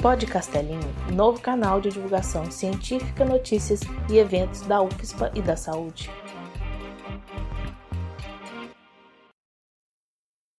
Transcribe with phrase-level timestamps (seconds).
[0.00, 6.10] Pod Castelinho, novo canal de divulgação científica, notícias e eventos da UFSPA e da saúde.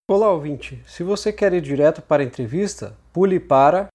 [0.09, 0.83] Olá, ouvinte.
[0.87, 3.87] Se você quer ir direto para a entrevista, pule para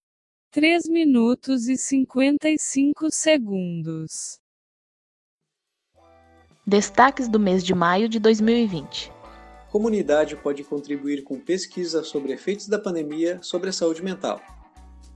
[0.53, 4.39] 3 minutos e 55 segundos.
[6.65, 9.13] Destaques do mês de maio de 2020.
[9.71, 14.41] Comunidade pode contribuir com pesquisa sobre efeitos da pandemia sobre a saúde mental.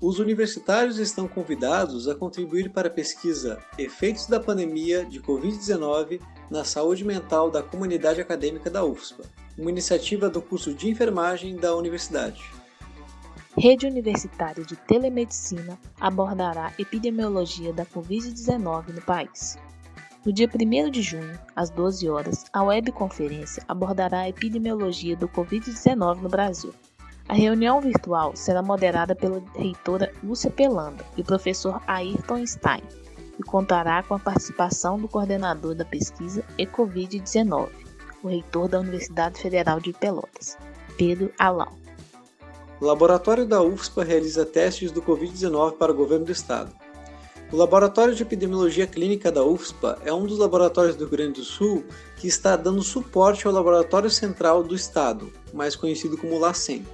[0.00, 6.62] Os universitários estão convidados a contribuir para a pesquisa Efeitos da pandemia de Covid-19 na
[6.62, 9.24] saúde mental da comunidade acadêmica da UFSPA,
[9.58, 12.44] uma iniciativa do curso de enfermagem da universidade.
[13.56, 19.58] Rede Universitária de Telemedicina abordará epidemiologia da Covid-19 no país.
[20.24, 26.20] No dia 1 de junho, às 12 horas, a webconferência abordará a epidemiologia do Covid-19
[26.20, 26.72] no Brasil.
[27.28, 32.82] A reunião virtual será moderada pela reitora Lúcia Pelanda e o professor Ayrton Stein
[33.38, 37.68] e contará com a participação do coordenador da pesquisa Ecovid-19,
[38.22, 40.56] o reitor da Universidade Federal de Pelotas,
[40.96, 41.76] Pedro Alau.
[42.80, 46.72] O laboratório da UFSPA realiza testes do Covid-19 para o governo do estado.
[47.52, 51.44] O Laboratório de Epidemiologia Clínica da UFSPA é um dos laboratórios do Rio Grande do
[51.44, 51.84] Sul
[52.16, 56.84] que está dando suporte ao Laboratório Central do Estado, mais conhecido como LACEN,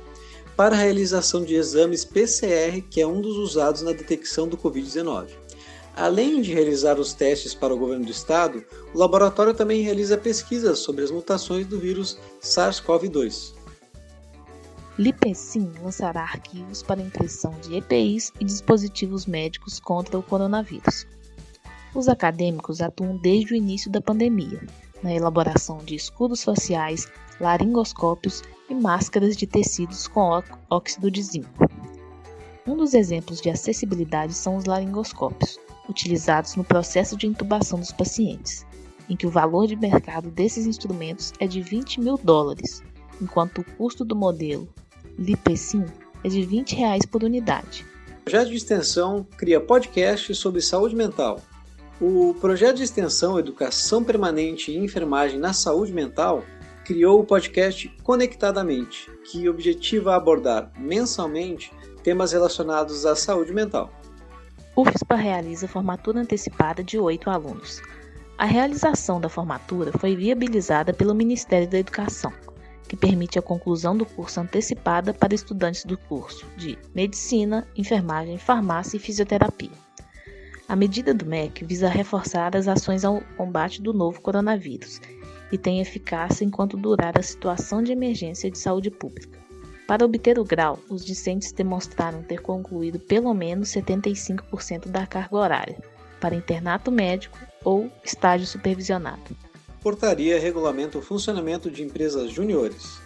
[0.56, 5.28] para a realização de exames PCR, que é um dos usados na detecção do Covid-19.
[5.97, 10.80] Além de realizar os testes para o governo do estado, o laboratório também realiza pesquisas
[10.80, 13.55] sobre as mutações do vírus SARS-CoV-2.
[14.98, 21.06] Lipecin lançará arquivos para impressão de EPIs e dispositivos médicos contra o coronavírus.
[21.94, 24.60] Os acadêmicos atuam desde o início da pandemia,
[25.02, 27.08] na elaboração de escudos sociais,
[27.41, 31.69] laringoscópios e máscaras de tecidos com óxido de zinco.
[32.67, 38.65] Um dos exemplos de acessibilidade são os laringoscópios, utilizados no processo de intubação dos pacientes,
[39.09, 42.83] em que o valor de mercado desses instrumentos é de 20 mil dólares,
[43.21, 44.69] enquanto o custo do modelo
[45.19, 45.84] Lipecin
[46.25, 47.84] é de 20 reais por unidade.
[48.21, 51.41] O projeto de extensão cria podcasts sobre saúde mental.
[52.00, 56.43] O projeto de extensão Educação Permanente e Enfermagem na Saúde Mental
[56.84, 61.72] criou o podcast Conectadamente, que objetiva abordar mensalmente
[62.03, 63.91] temas relacionados à saúde mental.
[64.77, 67.81] UFSPA realiza formatura antecipada de oito alunos.
[68.37, 72.33] A realização da formatura foi viabilizada pelo Ministério da Educação
[72.89, 78.97] que permite a conclusão do curso antecipada para estudantes do curso de Medicina, Enfermagem, Farmácia
[78.97, 79.71] e Fisioterapia.
[80.69, 85.00] A medida do MEC visa reforçar as ações ao combate do novo coronavírus
[85.54, 89.38] e tem eficácia enquanto durar a situação de emergência de saúde pública.
[89.87, 95.78] Para obter o grau, os discentes demonstraram ter concluído pelo menos 75% da carga horária,
[96.20, 99.37] para internato médico ou estágio supervisionado.
[99.81, 102.98] Portaria regulamenta o funcionamento de empresas juniores.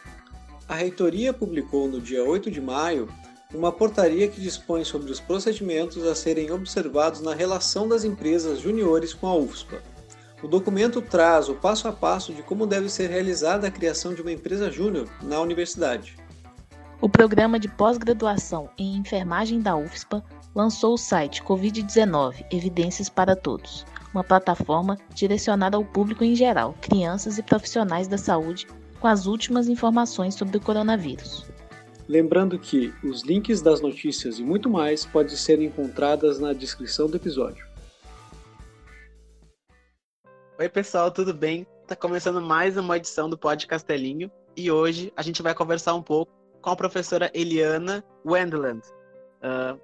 [0.66, 3.10] A reitoria publicou no dia 8 de maio
[3.52, 9.12] uma portaria que dispõe sobre os procedimentos a serem observados na relação das empresas juniores
[9.12, 9.82] com a UFSPA.
[10.40, 14.22] O documento traz o passo a passo de como deve ser realizada a criação de
[14.22, 16.16] uma empresa júnior na universidade.
[17.00, 23.84] O programa de pós-graduação em enfermagem da UFSPA lançou o site Covid-19 Evidências para Todos,
[24.14, 28.66] uma plataforma direcionada ao público em geral, crianças e profissionais da saúde,
[29.00, 31.46] com as últimas informações sobre o coronavírus.
[32.08, 37.16] Lembrando que os links das notícias e muito mais podem ser encontradas na descrição do
[37.16, 37.67] episódio.
[40.60, 41.64] Oi, pessoal, tudo bem?
[41.82, 46.02] Está começando mais uma edição do Pod Castelinho e hoje a gente vai conversar um
[46.02, 48.80] pouco com a professora Eliana Wendland.
[49.40, 49.80] Uh,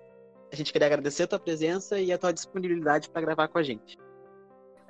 [0.53, 3.63] a gente queria agradecer a tua presença e a tua disponibilidade para gravar com a
[3.63, 3.97] gente.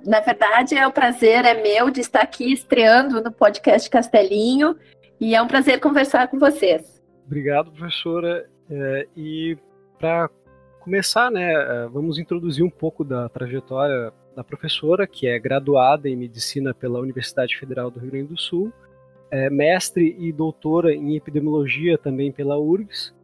[0.06, 4.78] Na verdade, é o prazer é meu de estar aqui estreando no podcast Castelinho
[5.20, 7.04] e é um prazer conversar com vocês.
[7.26, 8.48] Obrigado, professora.
[8.70, 9.58] É, e
[9.98, 10.30] para
[10.80, 16.16] começar, né, é, vamos introduzir um pouco da trajetória da professora, que é graduada em
[16.16, 18.72] medicina pela Universidade Federal do Rio Grande do Sul,
[19.30, 23.14] é mestre e doutora em epidemiologia também pela URGS,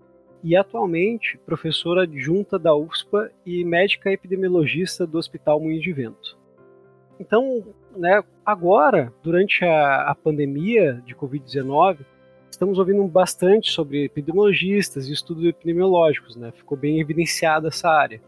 [0.43, 6.39] e atualmente professora adjunta da UFSPA e médica epidemiologista do Hospital Moinho de Vento.
[7.19, 7.63] Então,
[7.95, 11.99] né, agora, durante a, a pandemia de Covid-19,
[12.51, 16.51] estamos ouvindo bastante sobre epidemiologistas e estudos epidemiológicos, né?
[16.53, 18.23] Ficou bem evidenciada essa área.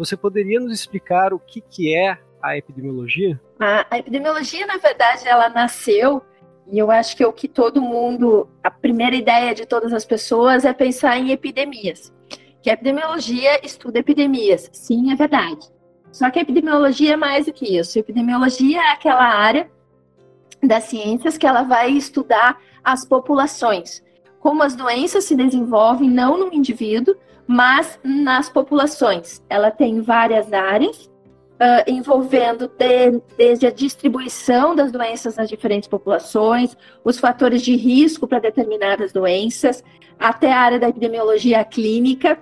[0.00, 3.38] Você poderia nos explicar o que, que é a epidemiologia?
[3.60, 6.22] A, a epidemiologia, na verdade, ela nasceu
[6.72, 10.64] e eu acho que o que todo mundo, a primeira ideia de todas as pessoas
[10.64, 12.10] é pensar em epidemias.
[12.62, 14.70] que a epidemiologia estuda epidemias.
[14.72, 15.68] Sim, é verdade.
[16.10, 17.98] Só que a epidemiologia é mais do que isso.
[17.98, 19.70] A epidemiologia é aquela área
[20.62, 24.02] das ciências que ela vai estudar as populações,
[24.38, 27.14] como as doenças se desenvolvem não no indivíduo,
[27.50, 29.42] mas nas populações.
[29.50, 36.76] Ela tem várias áreas uh, envolvendo de, desde a distribuição das doenças nas diferentes populações,
[37.02, 39.82] os fatores de risco para determinadas doenças,
[40.16, 42.40] até a área da epidemiologia clínica,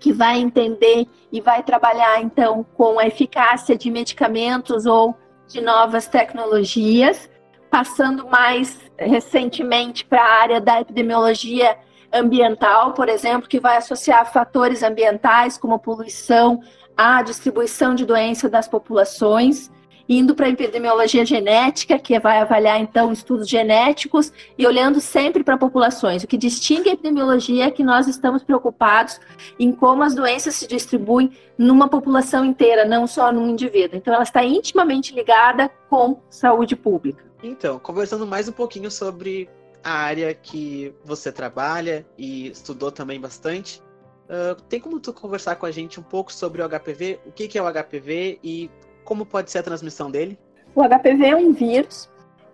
[0.00, 5.14] que vai entender e vai trabalhar então com a eficácia de medicamentos ou
[5.46, 7.30] de novas tecnologias,
[7.70, 11.78] passando mais recentemente para a área da epidemiologia
[12.12, 16.60] ambiental, por exemplo, que vai associar fatores ambientais como poluição,
[16.96, 19.70] a distribuição de doença das populações,
[20.08, 25.58] indo para a epidemiologia genética, que vai avaliar então estudos genéticos e olhando sempre para
[25.58, 26.24] populações.
[26.24, 29.20] O que distingue a epidemiologia é que nós estamos preocupados
[29.58, 33.98] em como as doenças se distribuem numa população inteira, não só num indivíduo.
[33.98, 37.22] Então ela está intimamente ligada com saúde pública.
[37.42, 39.48] Então, conversando mais um pouquinho sobre
[39.88, 43.82] a área que você trabalha e estudou também bastante,
[44.28, 47.18] Uh, tem como tu conversar com a gente um pouco sobre o HPV?
[47.24, 48.70] O que, que é o HPV e
[49.02, 50.38] como pode ser a transmissão dele?
[50.74, 52.04] O HPV é um vírus.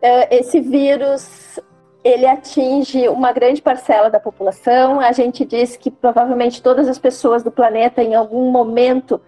[0.01, 1.59] Uh, esse vírus
[2.05, 5.01] ele atinge uma grande parcela da população.
[5.01, 9.21] A gente diz que provavelmente todas as pessoas do planeta, em algum momento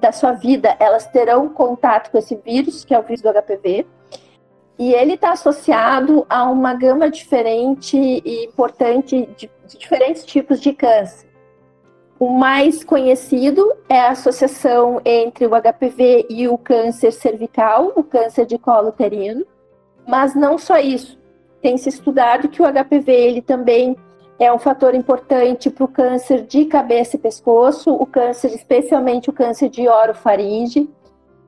[0.00, 3.86] da sua vida, elas terão contato com esse vírus, que é o vírus do HPV.
[4.82, 10.72] E ele está associado a uma gama diferente e importante de, de diferentes tipos de
[10.72, 11.28] câncer.
[12.18, 18.44] O mais conhecido é a associação entre o HPV e o câncer cervical, o câncer
[18.44, 19.46] de colo uterino.
[20.04, 21.16] Mas não só isso.
[21.60, 23.96] Tem se estudado que o HPV ele também
[24.36, 29.32] é um fator importante para o câncer de cabeça e pescoço, o câncer, especialmente o
[29.32, 30.90] câncer de orofaringe,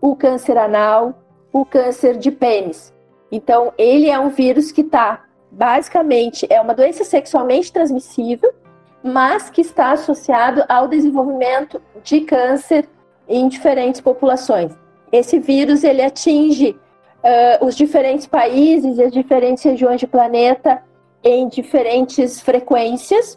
[0.00, 1.20] o câncer anal,
[1.52, 2.93] o câncer de pênis.
[3.34, 8.54] Então, ele é um vírus que está, basicamente, é uma doença sexualmente transmissível,
[9.02, 12.88] mas que está associado ao desenvolvimento de câncer
[13.28, 14.70] em diferentes populações.
[15.10, 20.80] Esse vírus ele atinge uh, os diferentes países e as diferentes regiões do planeta
[21.24, 23.36] em diferentes frequências,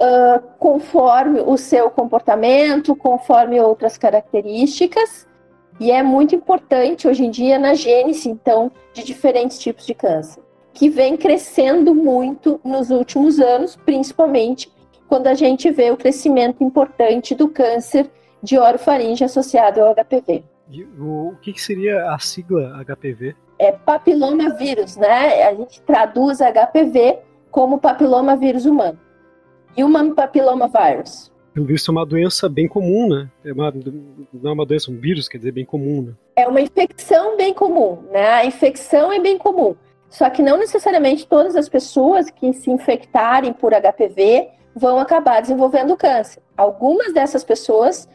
[0.00, 5.28] uh, conforme o seu comportamento, conforme outras características,
[5.80, 10.42] e é muito importante hoje em dia na gênese, então, de diferentes tipos de câncer
[10.72, 14.72] que vem crescendo muito nos últimos anos, principalmente
[15.08, 18.08] quando a gente vê o crescimento importante do câncer
[18.42, 20.44] de orofaringe associado ao HPV.
[20.70, 23.34] E o que seria a sigla HPV?
[23.58, 25.42] É papilomavírus, né?
[25.42, 27.18] A gente traduz HPV
[27.50, 28.98] como papilomavírus humano.
[29.76, 31.29] Human papilloma virus.
[31.52, 33.28] Pelo visto é uma doença bem comum, né?
[33.44, 33.72] É uma,
[34.32, 36.12] não é uma doença, um vírus, quer dizer, bem comum, né?
[36.36, 38.28] É uma infecção bem comum, né?
[38.28, 39.74] A infecção é bem comum.
[40.08, 45.96] Só que não necessariamente todas as pessoas que se infectarem por HPV vão acabar desenvolvendo
[45.96, 46.42] câncer.
[46.56, 48.08] Algumas dessas pessoas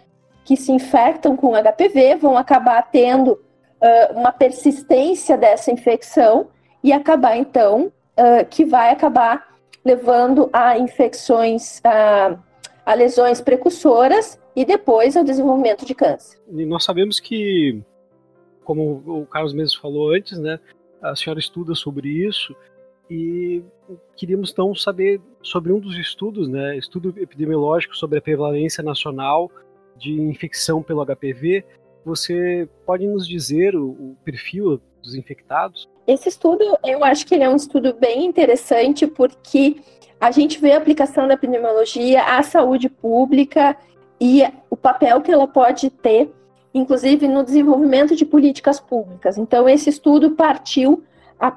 [0.44, 6.48] que se infectam com HPV vão acabar tendo uh, uma persistência dessa infecção
[6.84, 12.38] e acabar então uh, que vai acabar levando a infecções, a,
[12.86, 16.39] a lesões precursoras e depois ao desenvolvimento de câncer.
[16.50, 17.82] E nós sabemos que,
[18.63, 20.60] como o Carlos mesmo falou antes, né,
[21.01, 22.56] a senhora estuda sobre isso
[23.10, 23.63] e
[24.15, 29.51] queríamos então saber sobre um dos estudos, né, estudo epidemiológico sobre a prevalência nacional
[29.98, 31.63] de infecção pelo HPV.
[32.04, 35.89] Você pode nos dizer o, o perfil dos infectados?
[36.08, 39.78] Esse estudo, eu acho que ele é um estudo bem interessante porque
[40.20, 43.76] a gente vê a aplicação da epidemiologia à saúde pública
[44.20, 46.32] e o papel que ela pode ter
[46.76, 49.38] inclusive no desenvolvimento de políticas públicas.
[49.38, 51.06] Então, esse estudo partiu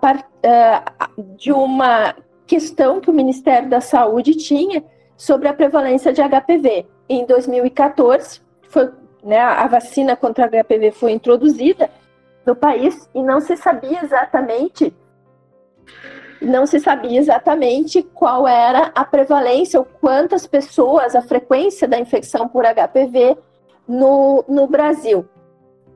[0.01, 2.15] par, uh, de uma
[2.47, 4.85] questão que o Ministério da Saúde tinha
[5.17, 6.87] sobre a prevalência de HPV.
[7.09, 8.91] Em 2014, foi,
[9.25, 11.91] né, a vacina contra HPV foi introduzida
[12.49, 14.95] no país e não se sabia exatamente
[16.41, 22.49] não se sabia exatamente qual era a prevalência ou quantas pessoas, a frequência da infecção
[22.49, 23.37] por HPV
[23.89, 25.27] no, no Brasil.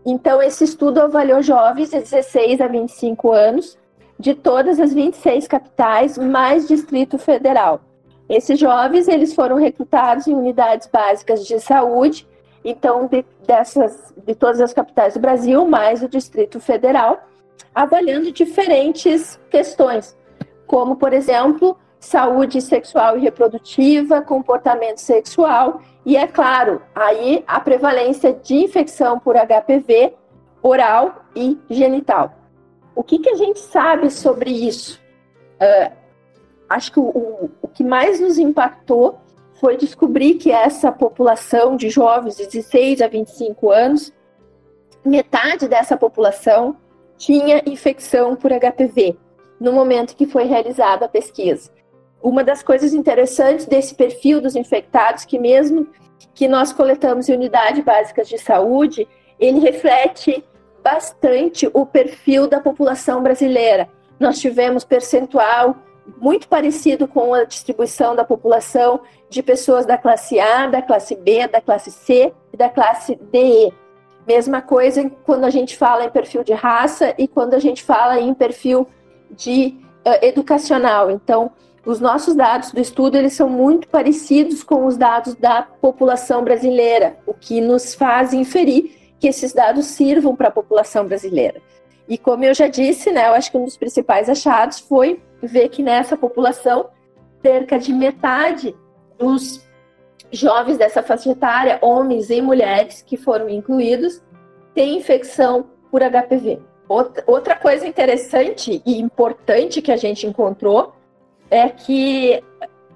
[0.05, 3.79] Então, esse estudo avaliou jovens de 16 a 25 anos
[4.19, 7.81] de todas as 26 capitais, mais Distrito Federal.
[8.29, 12.27] Esses jovens eles foram recrutados em unidades básicas de saúde,
[12.65, 17.29] então de, dessas de todas as capitais do Brasil, mais o Distrito Federal,
[17.75, 20.17] avaliando diferentes questões,
[20.67, 28.33] como por exemplo saúde sexual e reprodutiva, comportamento sexual e, é claro, aí a prevalência
[28.33, 30.15] de infecção por HPV
[30.61, 32.35] oral e genital.
[32.95, 35.01] O que, que a gente sabe sobre isso?
[35.61, 35.93] Uh,
[36.69, 39.21] acho que o, o, o que mais nos impactou
[39.63, 44.13] foi descobrir que essa população de jovens de 16 a 25 anos,
[45.05, 46.77] metade dessa população
[47.17, 49.17] tinha infecção por HPV
[49.61, 51.71] no momento que foi realizada a pesquisa.
[52.21, 55.87] Uma das coisas interessantes desse perfil dos infectados, que mesmo
[56.35, 59.07] que nós coletamos em unidades básicas de saúde,
[59.39, 60.45] ele reflete
[60.83, 63.89] bastante o perfil da população brasileira.
[64.19, 65.77] Nós tivemos percentual
[66.21, 71.47] muito parecido com a distribuição da população de pessoas da classe A, da classe B,
[71.49, 73.73] da classe C e da classe DE.
[74.27, 78.21] Mesma coisa quando a gente fala em perfil de raça e quando a gente fala
[78.21, 78.87] em perfil
[79.31, 81.11] de uh, educacional.
[81.11, 81.51] Então,
[81.85, 87.17] os nossos dados do estudo eles são muito parecidos com os dados da população brasileira,
[87.27, 91.61] o que nos faz inferir que esses dados sirvam para a população brasileira.
[92.09, 95.69] E como eu já disse, né, eu acho que um dos principais achados foi ver
[95.69, 96.91] que nessa população,
[97.43, 98.77] cerca de metade
[99.19, 99.67] dos
[100.31, 104.23] jovens dessa faixa etária, homens e mulheres que foram incluídos,
[104.75, 106.61] têm infecção por HPV.
[107.27, 110.95] Outra coisa interessante e importante que a gente encontrou
[111.51, 112.43] é que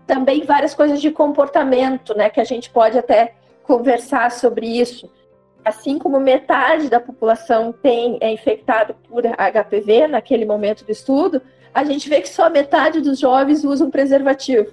[0.06, 5.10] também várias coisas de comportamento, né, que a gente pode até conversar sobre isso.
[5.64, 11.42] Assim como metade da população tem é infectado por HPV naquele momento do estudo,
[11.76, 14.72] a gente vê que só metade dos jovens usam preservativo.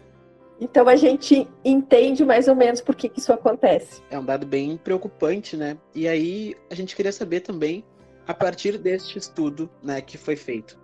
[0.58, 4.02] Então a gente entende mais ou menos por que, que isso acontece.
[4.10, 5.78] É um dado bem preocupante, né?
[5.94, 7.84] E aí a gente queria saber também,
[8.26, 10.80] a partir deste estudo né, que foi feito,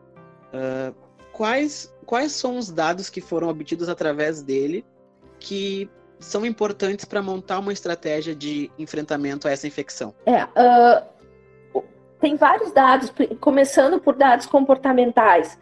[0.54, 0.94] uh,
[1.32, 4.84] quais, quais são os dados que foram obtidos através dele
[5.40, 10.14] que são importantes para montar uma estratégia de enfrentamento a essa infecção?
[10.26, 11.82] É, uh,
[12.20, 13.10] tem vários dados,
[13.40, 15.58] começando por dados comportamentais.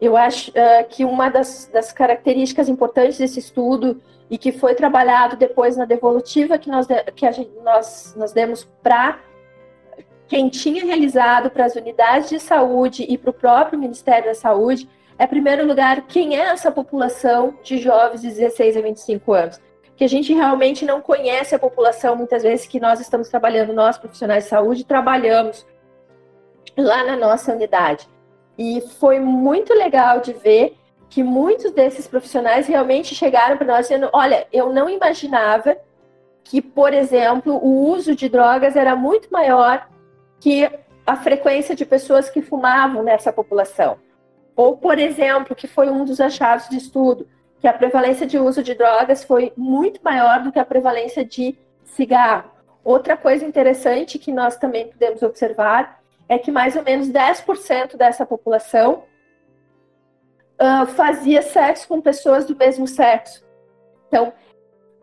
[0.00, 4.00] Eu acho uh, que uma das, das, características importantes desse estudo
[4.30, 9.18] e que foi trabalhado depois na devolutiva que nós, que gente, nós, nós demos para
[10.28, 14.88] quem tinha realizado para as unidades de saúde e para o próprio Ministério da Saúde,
[15.18, 19.60] é, em primeiro lugar, quem é essa população de jovens de 16 a 25 anos?
[19.96, 23.96] Que a gente realmente não conhece a população, muitas vezes, que nós estamos trabalhando, nós
[23.96, 25.66] profissionais de saúde, trabalhamos
[26.76, 28.06] lá na nossa unidade.
[28.58, 30.76] E foi muito legal de ver
[31.08, 35.76] que muitos desses profissionais realmente chegaram para nós dizendo: olha, eu não imaginava
[36.42, 39.88] que, por exemplo, o uso de drogas era muito maior
[40.40, 40.70] que
[41.06, 43.98] a frequência de pessoas que fumavam nessa população.
[44.54, 47.28] Ou, por exemplo, que foi um dos achados de estudo,
[47.60, 51.56] que a prevalência de uso de drogas foi muito maior do que a prevalência de
[51.84, 52.50] cigarro.
[52.82, 58.26] Outra coisa interessante que nós também podemos observar é que mais ou menos 10% dessa
[58.26, 59.04] população
[60.60, 63.44] uh, fazia sexo com pessoas do mesmo sexo.
[64.08, 64.32] Então,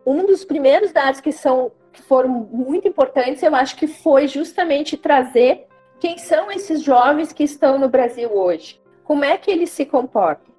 [0.06, 4.96] um dos primeiros dados que são que foram muito importantes, eu acho que foi justamente
[4.96, 5.68] trazer
[6.00, 8.82] quem são esses jovens que estão no Brasil hoje.
[9.04, 10.52] Como é que eles se comportam?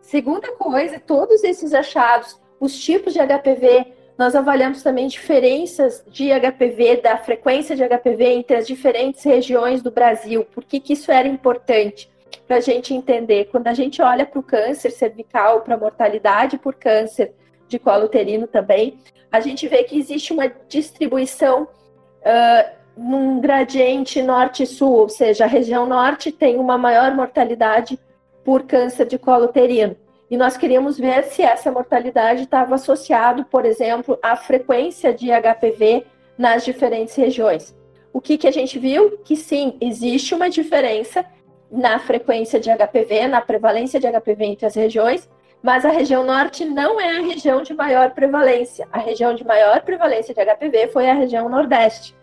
[0.00, 6.96] Segunda coisa, todos esses achados, os tipos de HPV, nós avaliamos também diferenças de HPV,
[6.96, 10.44] da frequência de HPV entre as diferentes regiões do Brasil.
[10.44, 12.10] Por que, que isso era importante?
[12.44, 13.44] Para a gente entender.
[13.44, 17.32] Quando a gente olha para o câncer cervical, para a mortalidade por câncer
[17.68, 18.98] de colo uterino também,
[19.30, 25.86] a gente vê que existe uma distribuição uh, num gradiente norte-sul, ou seja, a região
[25.86, 27.96] norte tem uma maior mortalidade
[28.44, 29.94] por câncer de colo uterino.
[30.30, 36.04] E nós queríamos ver se essa mortalidade estava associado, por exemplo, à frequência de HPV
[36.36, 37.74] nas diferentes regiões.
[38.12, 39.18] O que, que a gente viu?
[39.18, 41.24] Que sim, existe uma diferença
[41.70, 45.28] na frequência de HPV, na prevalência de HPV entre as regiões,
[45.62, 48.86] mas a região norte não é a região de maior prevalência.
[48.92, 52.14] A região de maior prevalência de HPV foi a região nordeste,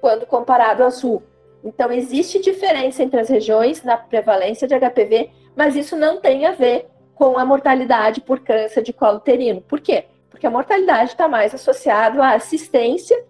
[0.00, 1.22] quando comparado ao sul.
[1.64, 6.52] Então, existe diferença entre as regiões na prevalência de HPV, mas isso não tem a
[6.52, 9.60] ver com a mortalidade por câncer de colo uterino.
[9.60, 10.04] Por quê?
[10.30, 13.24] Porque a mortalidade está mais associada à assistência,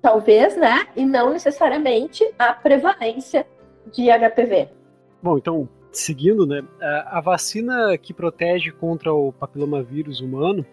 [0.00, 0.86] talvez, né?
[0.96, 3.46] E não necessariamente à prevalência
[3.92, 4.68] de HPV.
[5.22, 6.62] Bom, então, seguindo, né?
[7.06, 10.64] A vacina que protege contra o papilomavírus humano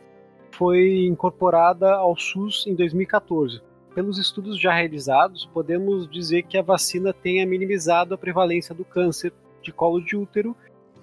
[0.51, 3.62] foi incorporada ao SUS em 2014.
[3.93, 9.33] Pelos estudos já realizados, podemos dizer que a vacina tenha minimizado a prevalência do câncer
[9.62, 10.55] de colo de útero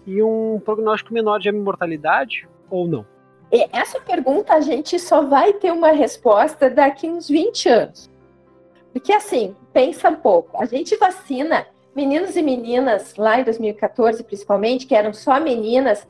[0.06, 3.06] e um prognóstico menor de mortalidade ou não?
[3.70, 8.10] Essa pergunta a gente só vai ter uma resposta daqui uns 20 anos.
[8.92, 14.86] Porque assim, pensa um pouco, a gente vacina meninos e meninas lá em 2014, principalmente,
[14.86, 16.06] que eram só meninas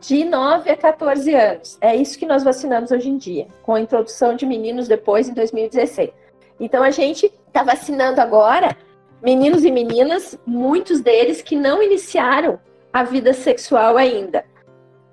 [0.00, 1.78] de 9 a 14 anos.
[1.80, 5.34] É isso que nós vacinamos hoje em dia, com a introdução de meninos depois em
[5.34, 6.10] 2016.
[6.58, 8.76] Então a gente está vacinando agora
[9.22, 12.58] meninos e meninas, muitos deles que não iniciaram
[12.96, 14.46] a vida sexual ainda.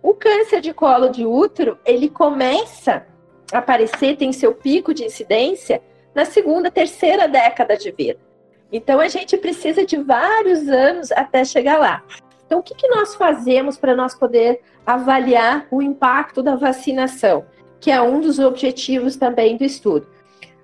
[0.02, 3.06] O câncer de colo de útero, ele começa
[3.52, 5.82] a aparecer, tem seu pico de incidência
[6.16, 8.22] na segunda, terceira década de vida.
[8.72, 12.02] Então a gente precisa de vários anos até chegar lá.
[12.46, 17.46] Então o que, que nós fazemos para nós poder avaliar o impacto da vacinação,
[17.82, 20.08] que é um dos objetivos também do estudo?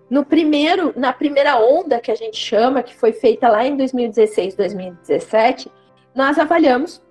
[0.10, 4.56] No primeiro, na primeira onda que a gente chama, que foi feita lá em 2016,
[4.56, 5.70] 2017,
[6.16, 7.02] nós avaliamos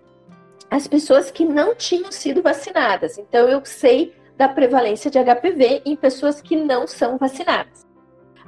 [0.70, 3.18] as pessoas que não tinham sido vacinadas.
[3.18, 7.86] Então eu sei da prevalência de HPV em pessoas que não são vacinadas.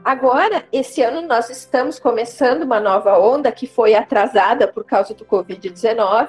[0.04, 5.26] Agora, esse ano nós estamos começando uma nova onda que foi atrasada por causa do
[5.26, 6.28] Covid-19,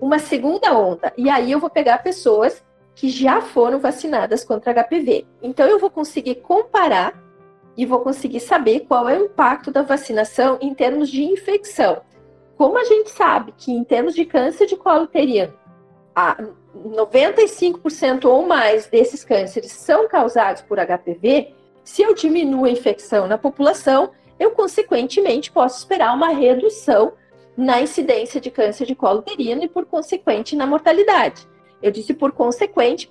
[0.00, 1.12] uma segunda onda.
[1.16, 5.26] E aí eu vou pegar pessoas que já foram vacinadas contra HPV.
[5.42, 7.20] Então eu vou conseguir comparar
[7.76, 12.02] e vou conseguir saber qual é o impacto da vacinação em termos de infecção.
[12.56, 15.52] Como a gente sabe que em termos de câncer de colo uterino,
[16.76, 23.36] 95% ou mais desses cânceres são causados por HPV, se eu diminuo a infecção na
[23.36, 27.12] população, eu consequentemente posso esperar uma redução
[27.56, 31.46] na incidência de câncer de colo uterino e, por consequente, na mortalidade.
[31.82, 33.10] Eu disse por consequente,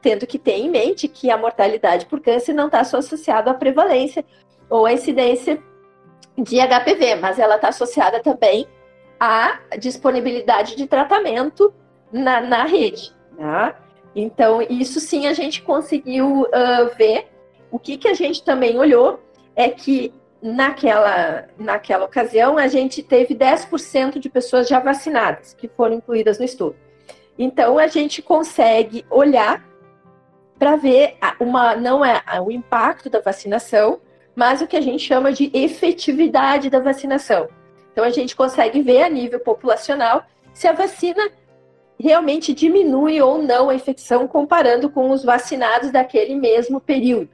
[0.00, 4.24] tendo que ter em mente que a mortalidade por câncer não está associada à prevalência
[4.70, 5.62] ou à incidência
[6.42, 8.66] de HPV, mas ela está associada também
[9.18, 11.72] à disponibilidade de tratamento
[12.12, 13.12] na, na rede.
[13.36, 13.74] Né?
[14.14, 17.28] Então, isso sim a gente conseguiu uh, ver.
[17.70, 19.20] O que, que a gente também olhou
[19.54, 25.96] é que naquela, naquela ocasião a gente teve 10% de pessoas já vacinadas que foram
[25.96, 26.76] incluídas no estudo.
[27.38, 29.64] Então, a gente consegue olhar
[30.58, 34.00] para ver uma não é o impacto da vacinação,
[34.38, 37.48] mas o que a gente chama de efetividade da vacinação.
[37.90, 40.22] Então a gente consegue ver a nível populacional
[40.54, 41.28] se a vacina
[41.98, 47.30] realmente diminui ou não a infecção comparando com os vacinados daquele mesmo período.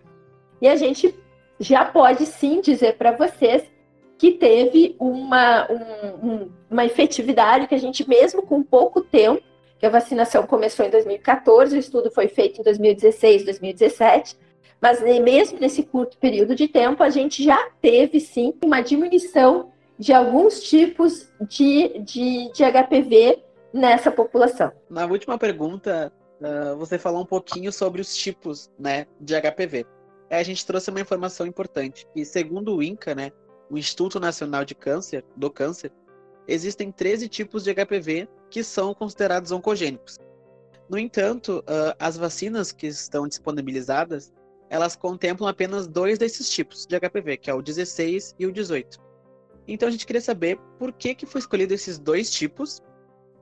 [0.62, 1.14] E a gente
[1.60, 3.70] já pode sim dizer para vocês
[4.16, 9.42] que teve uma, um, uma efetividade que a gente, mesmo com pouco tempo,
[9.78, 14.38] que a vacinação começou em 2014, o estudo foi feito em 2016, 2017,
[14.84, 20.12] mas mesmo nesse curto período de tempo, a gente já teve sim uma diminuição de
[20.12, 23.42] alguns tipos de, de, de HPV
[23.72, 24.70] nessa população.
[24.90, 29.86] Na última pergunta, uh, você falou um pouquinho sobre os tipos né, de HPV.
[30.28, 33.32] É, a gente trouxe uma informação importante, que segundo o INCA, né,
[33.70, 35.90] o Instituto Nacional de Câncer, do Câncer,
[36.46, 40.18] existem 13 tipos de HPV que são considerados oncogênicos.
[40.90, 44.30] No entanto, uh, as vacinas que estão disponibilizadas,
[44.70, 48.98] elas contemplam apenas dois desses tipos de HPV, que é o 16 e o 18.
[49.66, 52.82] Então a gente queria saber por que, que foi escolhido esses dois tipos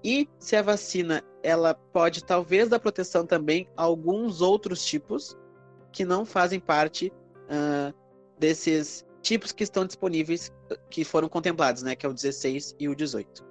[0.05, 5.37] e se a vacina ela pode talvez dar proteção também a alguns outros tipos
[5.93, 7.13] que não fazem parte
[7.47, 7.95] uh,
[8.39, 10.53] desses tipos que estão disponíveis,
[10.91, 11.95] que foram contemplados, né?
[11.95, 13.43] Que é o 16 e o 18.
[13.43, 13.45] Uh,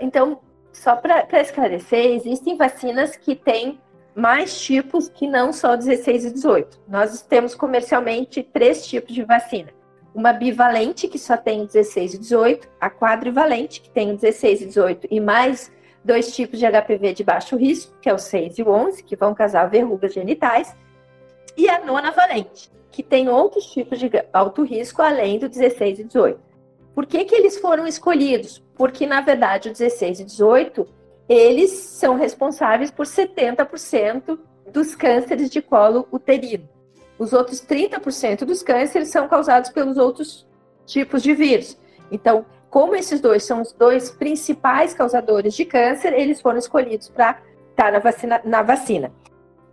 [0.00, 0.40] então,
[0.72, 3.80] só para esclarecer, existem vacinas que têm
[4.14, 6.80] mais tipos que não só 16 e 18.
[6.88, 9.70] Nós temos comercialmente três tipos de vacina.
[10.14, 15.08] Uma bivalente, que só tem 16 e 18, a quadrivalente, que tem 16 e 18,
[15.10, 15.72] e mais
[16.04, 19.16] dois tipos de HPV de baixo risco, que é o 6 e o 11, que
[19.16, 20.76] vão causar verrugas genitais,
[21.56, 26.04] e a nona valente, que tem outros tipos de alto risco além do 16 e
[26.04, 26.40] 18.
[26.94, 28.62] Por que, que eles foram escolhidos?
[28.76, 30.86] Porque, na verdade, o 16 e 18,
[31.28, 34.38] eles são responsáveis por 70%
[34.70, 36.68] dos cânceres de colo uterino.
[37.18, 40.46] Os outros 30% dos cânceres são causados pelos outros
[40.84, 41.78] tipos de vírus.
[42.10, 47.40] Então, como esses dois são os dois principais causadores de câncer, eles foram escolhidos para
[47.70, 49.12] estar na vacina, na vacina.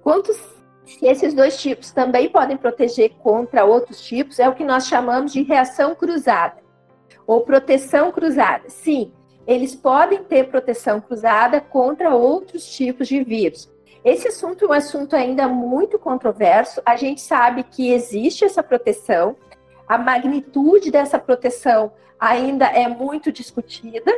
[0.04, 0.38] Quantos
[0.86, 5.32] se esses dois tipos também podem proteger contra outros tipos, é o que nós chamamos
[5.32, 6.58] de reação cruzada
[7.26, 8.64] ou proteção cruzada.
[8.68, 9.14] Sim,
[9.46, 13.70] eles podem ter proteção cruzada contra outros tipos de vírus.
[14.04, 16.82] Esse assunto é um assunto ainda muito controverso.
[16.86, 19.36] A gente sabe que existe essa proteção,
[19.88, 24.12] a magnitude dessa proteção ainda é muito discutida,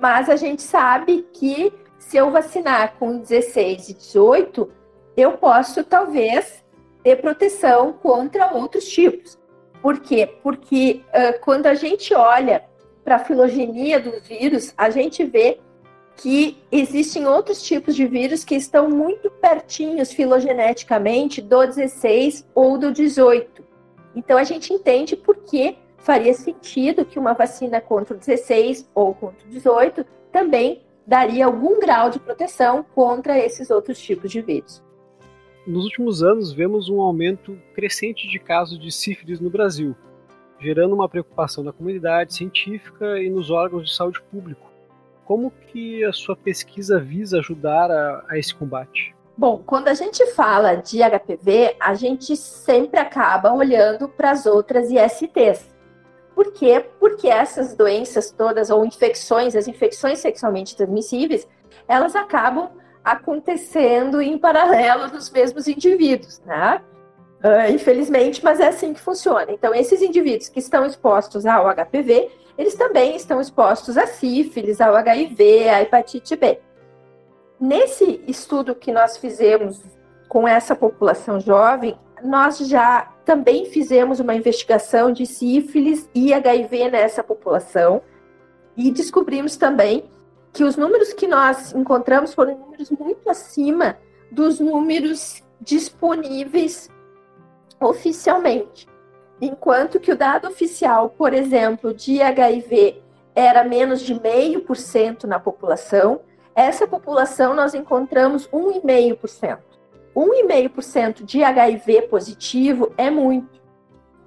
[0.00, 4.70] mas a gente sabe que se eu vacinar com 16 e 18,
[5.16, 6.64] eu posso talvez
[7.02, 9.38] ter proteção contra outros tipos.
[9.80, 10.38] Por quê?
[10.42, 12.64] Porque uh, quando a gente olha
[13.04, 15.58] para a filogenia dos vírus, a gente vê
[16.16, 22.92] que existem outros tipos de vírus que estão muito pertinhos filogeneticamente do 16 ou do
[22.92, 23.64] 18.
[24.16, 29.14] Então a gente entende por que faria sentido que uma vacina contra o 16 ou
[29.14, 34.82] contra o 18 também daria algum grau de proteção contra esses outros tipos de vírus.
[35.66, 39.96] Nos últimos anos, vemos um aumento crescente de casos de sífilis no Brasil,
[40.64, 44.72] gerando uma preocupação na comunidade científica e nos órgãos de saúde público.
[45.26, 49.14] Como que a sua pesquisa visa ajudar a, a esse combate?
[49.36, 54.90] Bom, quando a gente fala de HPV, a gente sempre acaba olhando para as outras
[54.90, 55.74] ISTs.
[56.34, 56.84] Por quê?
[56.98, 61.46] Porque essas doenças todas, ou infecções, as infecções sexualmente transmissíveis,
[61.86, 62.70] elas acabam
[63.04, 66.80] acontecendo em paralelo nos mesmos indivíduos, né?
[67.44, 69.52] Uh, infelizmente, mas é assim que funciona.
[69.52, 74.96] Então, esses indivíduos que estão expostos ao HPV, eles também estão expostos a sífilis, ao
[74.96, 76.58] HIV, à hepatite B.
[77.60, 79.82] Nesse estudo que nós fizemos
[80.26, 87.22] com essa população jovem, nós já também fizemos uma investigação de sífilis e HIV nessa
[87.22, 88.00] população
[88.74, 90.04] e descobrimos também
[90.50, 93.98] que os números que nós encontramos foram números muito acima
[94.30, 96.88] dos números disponíveis
[97.80, 98.88] oficialmente.
[99.40, 103.02] Enquanto que o dado oficial, por exemplo, de HIV
[103.34, 106.20] era menos de 0,5% na população,
[106.54, 109.58] essa população nós encontramos 1,5%.
[110.14, 113.60] 1,5% de HIV positivo é muito.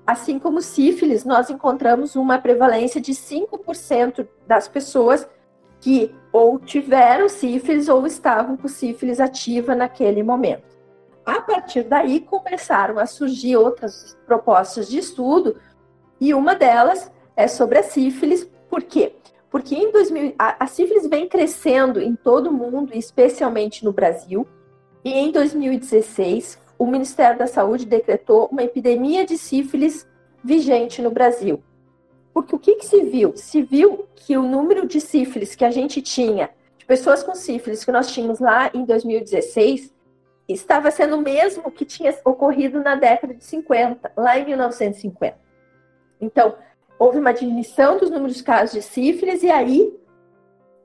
[0.06, 5.28] Assim como sífilis, nós encontramos uma prevalência de 5% das pessoas
[5.80, 10.67] que ou tiveram sífilis ou estavam com sífilis ativa naquele momento.
[11.28, 15.58] A partir daí começaram a surgir outras propostas de estudo
[16.22, 18.50] e uma delas é sobre a sífilis.
[18.70, 19.12] Por quê?
[19.50, 24.48] Porque em 2000, a, a sífilis vem crescendo em todo o mundo, especialmente no Brasil.
[25.04, 30.08] E em 2016, o Ministério da Saúde decretou uma epidemia de sífilis
[30.42, 31.62] vigente no Brasil.
[32.34, 33.34] Porque o que, que se viu?
[33.36, 37.84] Se viu que o número de sífilis que a gente tinha, de pessoas com sífilis
[37.84, 39.97] que nós tínhamos lá em 2016,
[40.48, 45.38] estava sendo o mesmo que tinha ocorrido na década de 50, lá em 1950.
[46.20, 46.56] Então,
[46.98, 49.98] houve uma diminuição dos números de casos de sífilis e aí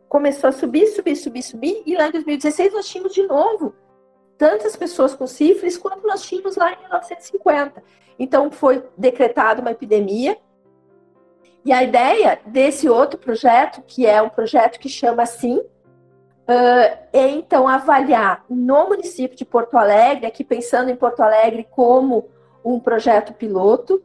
[0.08, 3.74] começou a subir, subir, subir, subir, e lá em 2016 nós tínhamos de novo
[4.36, 7.82] tantas pessoas com sífilis quanto nós tínhamos lá em 1950.
[8.18, 10.36] Então foi decretada uma epidemia
[11.64, 15.62] e a ideia desse outro projeto, que é um projeto que chama assim,
[16.52, 22.28] uh, é então avaliar no município de Porto Alegre, aqui pensando em Porto Alegre como
[22.64, 24.02] um projeto piloto,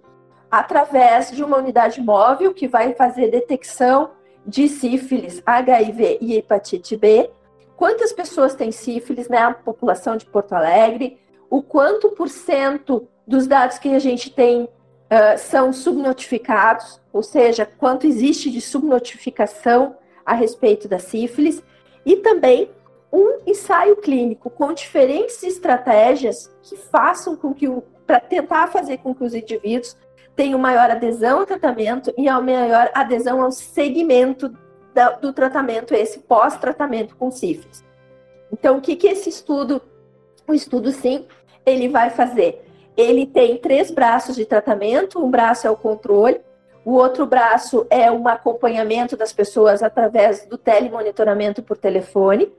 [0.49, 4.11] através de uma unidade móvel que vai fazer detecção
[4.45, 7.29] de sífilis, HIV e hepatite B.
[7.75, 11.19] Quantas pessoas têm sífilis na né, população de Porto Alegre?
[11.49, 17.65] O quanto por cento dos dados que a gente tem uh, são subnotificados, ou seja,
[17.65, 21.61] quanto existe de subnotificação a respeito da sífilis,
[22.07, 22.71] e também
[23.11, 27.67] um ensaio clínico com diferentes estratégias que façam com que
[28.05, 29.95] para tentar fazer com que os indivíduos
[30.35, 34.53] tenham maior adesão ao tratamento e a maior adesão ao segmento
[34.93, 37.83] da, do tratamento, esse pós-tratamento com sífilis.
[38.51, 39.81] Então, o que, que esse estudo,
[40.47, 41.27] o estudo sim,
[41.65, 42.63] ele vai fazer?
[42.97, 46.41] ele tem três braços de tratamento: um braço é o controle,
[46.87, 52.49] o outro braço é um acompanhamento das pessoas através do telemonitoramento por telefone.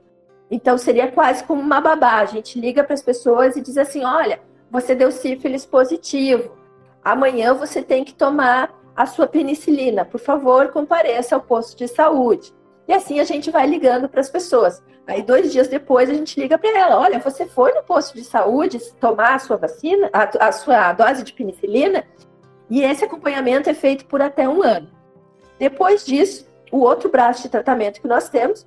[0.51, 2.19] Então, seria quase como uma babá.
[2.19, 4.39] A gente liga para as pessoas e diz assim: olha,
[4.69, 6.55] você deu sífilis positivo.
[7.03, 10.05] Amanhã você tem que tomar a sua penicilina.
[10.05, 12.53] Por favor, compareça ao posto de saúde.
[12.87, 14.79] E assim a gente vai ligando para as pessoas.
[15.07, 18.23] Aí, dois dias depois, a gente liga para ela: olha, você foi no posto de
[18.23, 22.05] saúde tomar a sua vacina, a, a sua dose de penicilina,
[22.69, 24.89] e esse acompanhamento é feito por até um ano.
[25.57, 28.65] Depois disso, o outro braço de tratamento que nós temos,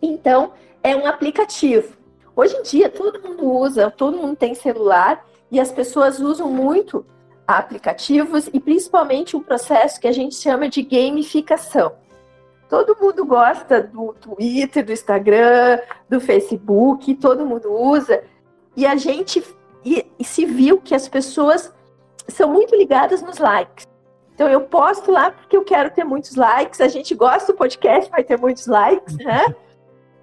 [0.00, 1.96] então, é um aplicativo.
[2.36, 7.06] Hoje em dia, todo mundo usa, todo mundo tem celular, e as pessoas usam muito
[7.46, 11.92] aplicativos e principalmente um processo que a gente chama de gamificação.
[12.68, 18.24] Todo mundo gosta do Twitter, do Instagram, do Facebook, todo mundo usa.
[18.76, 19.44] E a gente
[19.84, 21.72] e, e se viu que as pessoas
[22.28, 23.86] são muito ligadas nos likes.
[24.34, 26.80] Então eu posto lá porque eu quero ter muitos likes.
[26.80, 29.54] A gente gosta do podcast, vai ter muitos likes, né?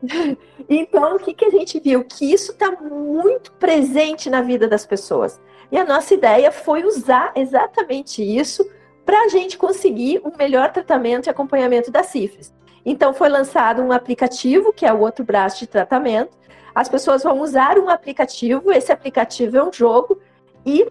[0.67, 2.03] Então, o que, que a gente viu?
[2.03, 5.39] Que isso está muito presente na vida das pessoas.
[5.71, 8.67] E a nossa ideia foi usar exatamente isso
[9.05, 12.53] para a gente conseguir um melhor tratamento e acompanhamento da sífilis.
[12.85, 16.35] Então, foi lançado um aplicativo, que é o outro braço de tratamento.
[16.73, 20.19] As pessoas vão usar um aplicativo, esse aplicativo é um jogo,
[20.65, 20.87] e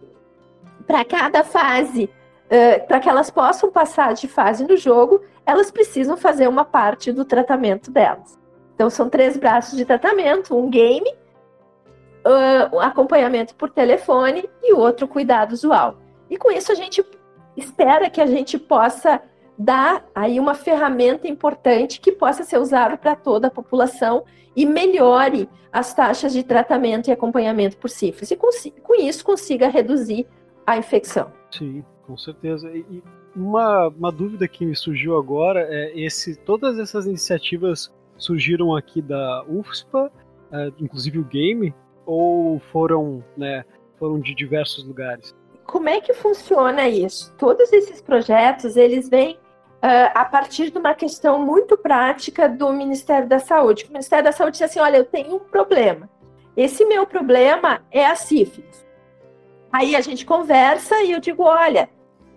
[0.91, 2.11] para cada fase,
[2.47, 7.13] uh, para que elas possam passar de fase no jogo, elas precisam fazer uma parte
[7.13, 8.37] do tratamento delas.
[8.75, 11.09] Então, são três braços de tratamento: um game,
[12.27, 15.99] uh, um acompanhamento por telefone e outro cuidado usual.
[16.29, 17.07] E com isso, a gente
[17.57, 19.23] espera que a gente possa
[19.57, 24.25] dar aí uma ferramenta importante que possa ser usada para toda a população
[24.57, 28.33] e melhore as taxas de tratamento e acompanhamento por sífilis.
[28.33, 28.49] E com,
[28.83, 30.27] com isso consiga reduzir
[30.67, 31.33] a infecção.
[31.51, 32.71] Sim, com certeza.
[32.71, 33.03] E
[33.35, 39.45] uma, uma dúvida que me surgiu agora é esse todas essas iniciativas surgiram aqui da
[39.49, 40.13] UFSPA,
[40.53, 43.65] é, inclusive o game, ou foram, né,
[43.99, 45.35] foram de diversos lugares?
[45.65, 47.33] Como é que funciona isso?
[47.39, 53.29] Todos esses projetos, eles vêm uh, a partir de uma questão muito prática do Ministério
[53.29, 53.85] da Saúde.
[53.85, 56.11] O Ministério da Saúde diz assim, olha, eu tenho um problema.
[56.57, 58.85] Esse meu problema é a sífilis.
[59.73, 61.89] Aí a gente conversa e eu digo, olha,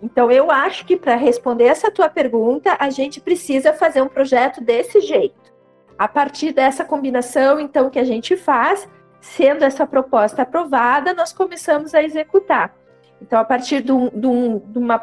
[0.02, 4.60] então eu acho que para responder essa tua pergunta, a gente precisa fazer um projeto
[4.60, 5.52] desse jeito.
[5.98, 8.88] A partir dessa combinação, então, que a gente faz,
[9.20, 12.76] sendo essa proposta aprovada, nós começamos a executar.
[13.22, 14.98] Então, a partir de, um, de, um, de uma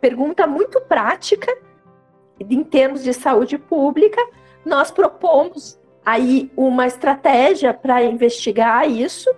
[0.00, 1.54] pergunta muito prática,
[2.38, 4.20] em termos de saúde pública,
[4.64, 9.28] nós propomos aí uma estratégia para investigar isso,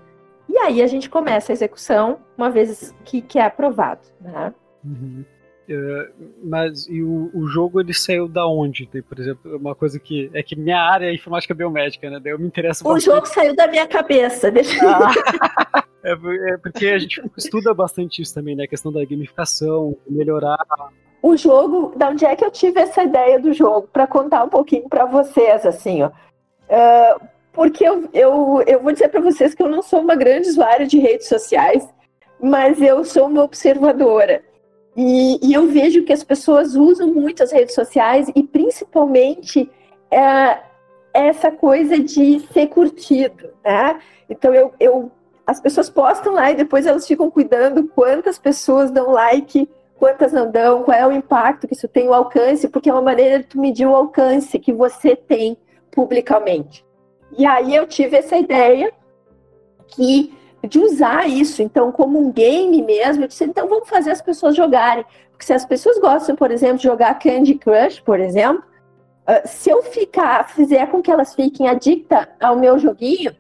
[0.59, 4.01] e aí a gente começa a execução uma vez que, que é aprovado.
[4.21, 4.53] Né?
[4.85, 5.25] Uhum.
[5.69, 6.11] Uh,
[6.43, 8.89] mas e o, o jogo ele saiu da onde?
[9.07, 12.19] Por exemplo, uma coisa que é que minha área é informática biomédica, né?
[12.19, 13.15] Daí eu me interesso O bastante.
[13.15, 14.51] jogo saiu da minha cabeça.
[14.51, 18.65] Deixa ah, é, é, porque a gente estuda bastante isso também, né?
[18.65, 20.59] A questão da gamificação, melhorar.
[21.23, 23.89] O jogo, da onde é que eu tive essa ideia do jogo?
[23.93, 26.09] Para contar um pouquinho para vocês, assim, ó.
[26.09, 27.21] Uh,
[27.59, 30.87] porque eu, eu, eu vou dizer para vocês que eu não sou uma grande usuária
[30.87, 31.89] de redes sociais,
[32.41, 34.45] mas eu sou uma observadora.
[34.97, 39.69] E, e, eu vejo que as pessoas usam muito as redes sociais e principalmente
[40.09, 40.61] é,
[41.13, 43.99] essa coisa de ser curtido, né?
[44.31, 45.11] Então eu, eu,
[45.45, 49.69] as pessoas postam lá e depois elas ficam cuidando quantas pessoas dão like,
[49.99, 53.03] quantas não dão, qual é o impacto que isso tem, o alcance, porque é uma
[53.03, 55.59] maneira de tu medir o alcance que você tem
[55.91, 56.87] publicamente.
[57.37, 58.93] E aí eu tive essa ideia
[59.87, 60.37] que
[60.67, 64.57] de usar isso, então, como um game mesmo, eu disse, então vamos fazer as pessoas
[64.57, 65.05] jogarem.
[65.31, 68.65] Porque se as pessoas gostam, por exemplo, de jogar Candy Crush, por exemplo,
[69.29, 73.35] uh, se eu ficar, fizer com que elas fiquem adictas ao meu joguinho,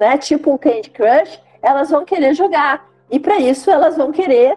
[0.00, 2.88] né, tipo um Candy Crush, elas vão querer jogar.
[3.10, 4.56] E para isso elas vão querer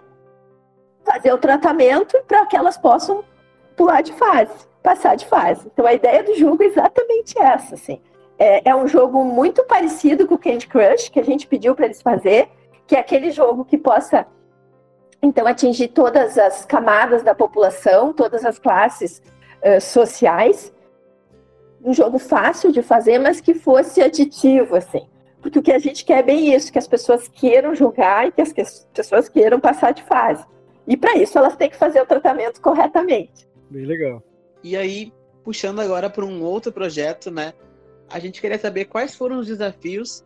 [1.04, 3.24] fazer o tratamento para que elas possam
[3.76, 5.66] pular de fase, passar de fase.
[5.72, 8.00] Então a ideia do jogo é exatamente essa, assim.
[8.40, 11.84] É, é um jogo muito parecido com o Candy Crush, que a gente pediu para
[11.84, 12.48] eles fazer,
[12.86, 14.26] que é aquele jogo que possa,
[15.22, 19.20] então, atingir todas as camadas da população, todas as classes
[19.62, 20.72] uh, sociais.
[21.84, 25.06] Um jogo fácil de fazer, mas que fosse aditivo, assim.
[25.42, 28.32] Porque o que a gente quer é bem isso, que as pessoas queiram jogar e
[28.32, 28.52] que as
[28.94, 30.46] pessoas queiram passar de fase.
[30.86, 33.46] E para isso elas têm que fazer o tratamento corretamente.
[33.68, 34.22] Bem legal.
[34.62, 35.12] E aí,
[35.44, 37.52] puxando agora para um outro projeto, né?
[38.10, 40.24] A gente queria saber quais foram os desafios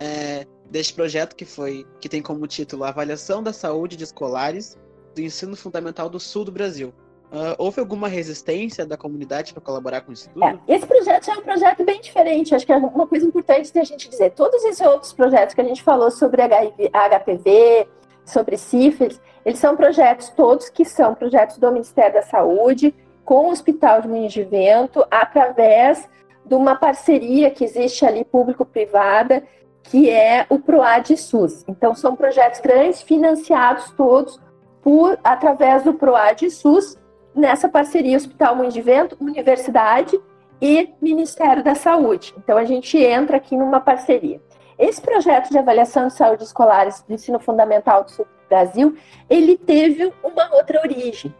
[0.00, 4.78] é, deste projeto que foi que tem como título Avaliação da Saúde de Escolares
[5.14, 6.94] do Ensino Fundamental do Sul do Brasil.
[7.30, 10.46] Uh, houve alguma resistência da comunidade para colaborar com isso tudo?
[10.46, 12.54] É, esse projeto é um projeto bem diferente.
[12.54, 14.30] Acho que é uma coisa importante de a gente dizer.
[14.30, 17.86] Todos esses outros projetos que a gente falou sobre HIV, HPV,
[18.24, 22.94] sobre sífilis, eles são projetos todos que são projetos do Ministério da Saúde,
[23.26, 26.08] com o Hospital de Moinhos de Vento, através
[26.48, 29.42] de uma parceria que existe ali público-privada,
[29.82, 31.64] que é o PROAD SUS.
[31.68, 34.40] Então, são projetos grandes, financiados todos
[34.82, 36.96] por através do PROAD SUS,
[37.34, 40.18] nessa parceria Hospital Moinhos de Vento, Universidade
[40.60, 42.34] e Ministério da Saúde.
[42.38, 44.40] Então, a gente entra aqui numa parceria.
[44.78, 48.96] Esse projeto de avaliação de saúde escolares do ensino fundamental do Sul do Brasil,
[49.28, 51.34] ele teve uma outra origem.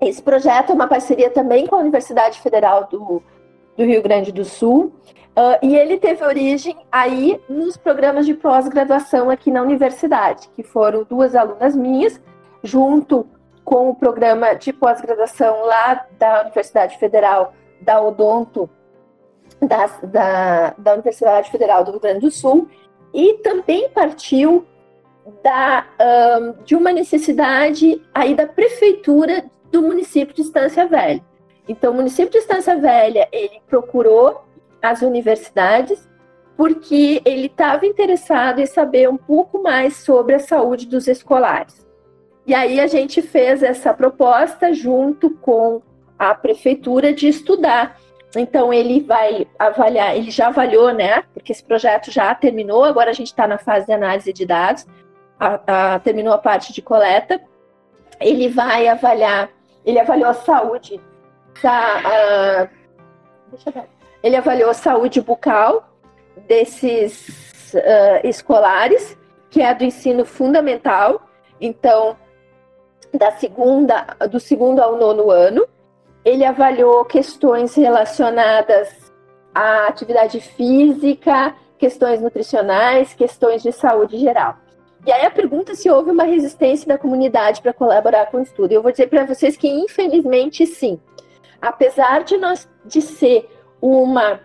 [0.00, 3.22] Esse projeto é uma parceria também com a Universidade Federal do
[3.76, 4.92] do Rio Grande do Sul.
[5.36, 11.04] Uh, e ele teve origem aí nos programas de pós-graduação aqui na universidade, que foram
[11.04, 12.20] duas alunas minhas,
[12.62, 13.26] junto
[13.62, 18.70] com o programa de pós-graduação lá da Universidade Federal da Odonto
[19.60, 22.68] da, da, da Universidade Federal do Rio Grande do Sul
[23.12, 24.64] e também partiu
[25.42, 25.86] da,
[26.40, 31.22] um, de uma necessidade aí da prefeitura do município de Estância Velha.
[31.68, 34.44] Então, o município de Estância Velha, ele procurou
[34.80, 36.08] as universidades
[36.56, 41.86] porque ele estava interessado em saber um pouco mais sobre a saúde dos escolares.
[42.46, 45.82] E aí a gente fez essa proposta junto com
[46.18, 47.98] a prefeitura de estudar.
[48.34, 51.22] Então ele vai avaliar, ele já avaliou, né?
[51.34, 54.86] Porque esse projeto já terminou, agora a gente está na fase de análise de dados,
[55.38, 57.40] a, a, terminou a parte de coleta.
[58.18, 59.50] Ele vai avaliar,
[59.84, 61.00] ele avaliou a saúde,
[61.64, 62.68] a,
[63.50, 63.84] deixa eu ver.
[64.22, 65.88] Ele avaliou a saúde bucal
[66.46, 69.16] desses uh, escolares,
[69.50, 71.28] que é do ensino fundamental.
[71.60, 72.16] Então,
[73.16, 75.66] da segunda, do segundo ao nono ano.
[76.24, 79.12] Ele avaliou questões relacionadas
[79.54, 84.56] à atividade física, questões nutricionais, questões de saúde geral.
[85.06, 88.72] E aí a pergunta se houve uma resistência da comunidade para colaborar com o estudo.
[88.72, 90.98] Eu vou dizer para vocês que infelizmente sim.
[91.66, 93.50] Apesar de nós de ser
[93.82, 94.40] uma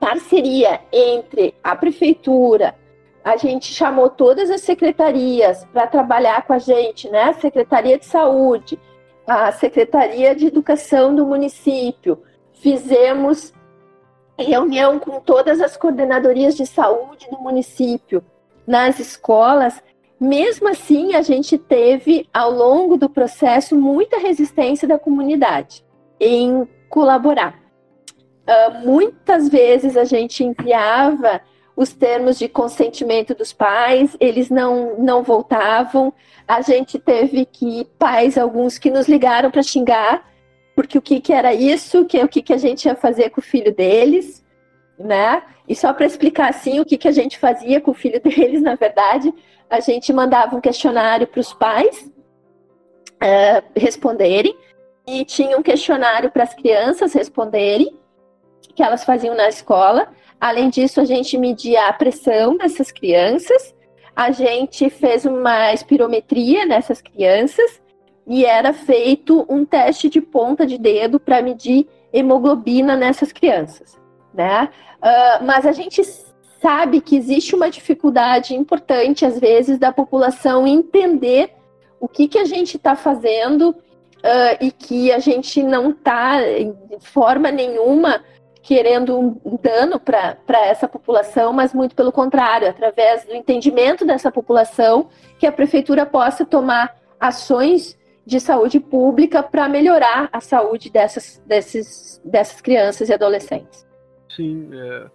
[0.00, 2.74] parceria entre a prefeitura,
[3.22, 7.24] a gente chamou todas as secretarias para trabalhar com a gente, né?
[7.24, 8.80] A Secretaria de Saúde,
[9.26, 12.22] a Secretaria de Educação do município.
[12.54, 13.52] Fizemos
[14.38, 18.24] reunião com todas as coordenadorias de saúde do município,
[18.66, 19.82] nas escolas.
[20.18, 25.83] Mesmo assim, a gente teve, ao longo do processo, muita resistência da comunidade
[26.20, 27.58] em colaborar.
[28.46, 31.40] Uh, muitas vezes a gente enviava
[31.76, 36.12] os termos de consentimento dos pais, eles não, não voltavam.
[36.46, 40.30] A gente teve que, pais, alguns que nos ligaram para xingar,
[40.76, 43.40] porque o que, que era isso, que o que, que a gente ia fazer com
[43.40, 44.44] o filho deles,
[44.98, 45.42] né?
[45.68, 48.62] E só para explicar assim o que, que a gente fazia com o filho deles,
[48.62, 49.32] na verdade,
[49.68, 52.10] a gente mandava um questionário para os pais
[53.14, 54.56] uh, responderem,
[55.06, 57.96] e tinha um questionário para as crianças responderem,
[58.74, 60.08] que elas faziam na escola.
[60.40, 63.74] Além disso, a gente media a pressão dessas crianças,
[64.16, 67.82] a gente fez uma espirometria nessas crianças.
[68.26, 74.00] E era feito um teste de ponta de dedo para medir hemoglobina nessas crianças,
[74.32, 74.70] né?
[74.96, 76.02] Uh, mas a gente
[76.62, 81.50] sabe que existe uma dificuldade importante, às vezes, da população entender
[82.00, 83.76] o que, que a gente está fazendo
[84.24, 88.24] uh, e que a gente não está, de forma nenhuma,
[88.62, 95.08] querendo um dano para essa população, mas muito pelo contrário, através do entendimento dessa população,
[95.38, 102.22] que a prefeitura possa tomar ações de saúde pública para melhorar a saúde dessas, desses,
[102.24, 103.86] dessas crianças e adolescentes.
[104.34, 105.06] Sim, é,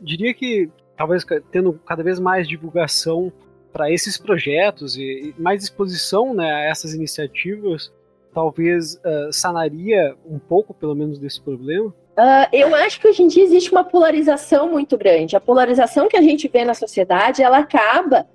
[0.00, 3.30] diria que talvez tendo cada vez mais divulgação
[3.72, 7.92] para esses projetos e, mais exposição né, a essas iniciativas,
[8.32, 11.88] talvez uh, sanaria um pouco, pelo menos, desse problema?
[11.88, 15.36] Uh, eu acho que hoje em dia existe uma polarização muito grande.
[15.36, 18.26] A polarização que a gente vê na sociedade, ela acaba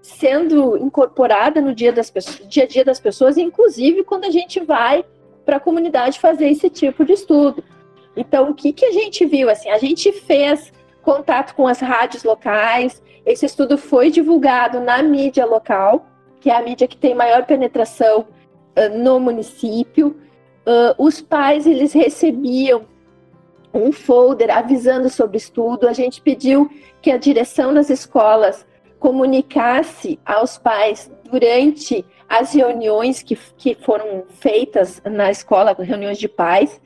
[0.00, 4.60] sendo incorporada no dia, das pessoas, dia a dia das pessoas, inclusive quando a gente
[4.60, 5.04] vai
[5.44, 7.62] para a comunidade fazer esse tipo de estudo.
[8.16, 9.50] Então, o que, que a gente viu?
[9.50, 10.72] Assim, a gente fez
[11.06, 16.04] contato com as rádios locais, esse estudo foi divulgado na mídia local,
[16.40, 18.26] que é a mídia que tem maior penetração
[18.76, 20.16] uh, no município.
[20.66, 22.86] Uh, os pais, eles recebiam
[23.72, 25.86] um folder avisando sobre o estudo.
[25.86, 26.68] A gente pediu
[27.00, 28.66] que a direção das escolas
[28.98, 36.80] comunicasse aos pais durante as reuniões que, que foram feitas na escola, reuniões de pais.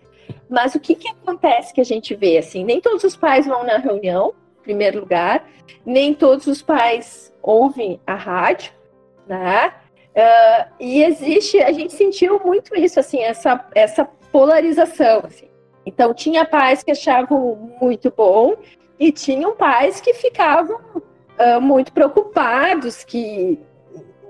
[0.51, 2.65] Mas o que, que acontece que a gente vê assim?
[2.65, 5.49] Nem todos os pais vão na reunião, em primeiro lugar,
[5.87, 8.73] nem todos os pais ouvem a rádio,
[9.27, 9.73] né?
[10.11, 15.49] Uh, e existe, a gente sentiu muito isso, assim, essa, essa polarização, assim.
[15.87, 18.57] Então, tinha pais que achavam muito bom
[18.99, 23.59] e tinham pais que ficavam uh, muito preocupados, que,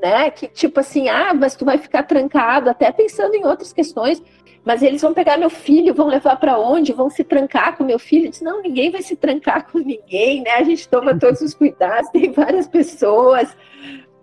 [0.02, 4.22] né, que tipo assim, ah, mas tu vai ficar trancado, até pensando em outras questões,
[4.64, 6.92] mas eles vão pegar meu filho, vão levar para onde?
[6.92, 8.28] Vão se trancar com meu filho?
[8.28, 10.52] Diz, não, ninguém vai se trancar com ninguém, né?
[10.52, 13.56] A gente toma todos os cuidados, tem várias pessoas,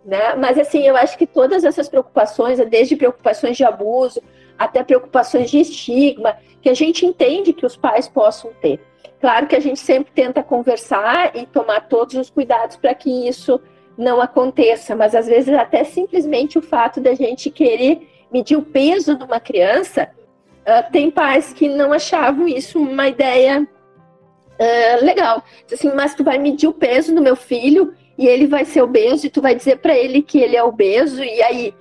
[0.05, 0.35] né?
[0.35, 4.21] Mas assim, eu acho que todas essas preocupações, desde preocupações de abuso,
[4.57, 8.79] até preocupações de estigma, que a gente entende que os pais possam ter.
[9.19, 13.59] Claro que a gente sempre tenta conversar e tomar todos os cuidados para que isso
[13.97, 19.15] não aconteça, mas às vezes até simplesmente o fato da gente querer medir o peso
[19.15, 20.09] de uma criança
[20.67, 25.43] uh, tem pais que não achavam isso uma ideia uh, legal.
[25.71, 29.25] Assim, mas tu vai medir o peso do meu filho e ele vai ser obeso
[29.25, 31.73] e tu vai dizer para ele que ele é obeso e aí,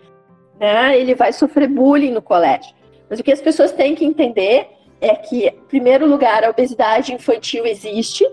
[0.60, 2.74] né, ele vai sofrer bullying no colégio.
[3.08, 4.68] Mas o que as pessoas têm que entender
[5.00, 8.26] é que, em primeiro lugar, a obesidade infantil existe.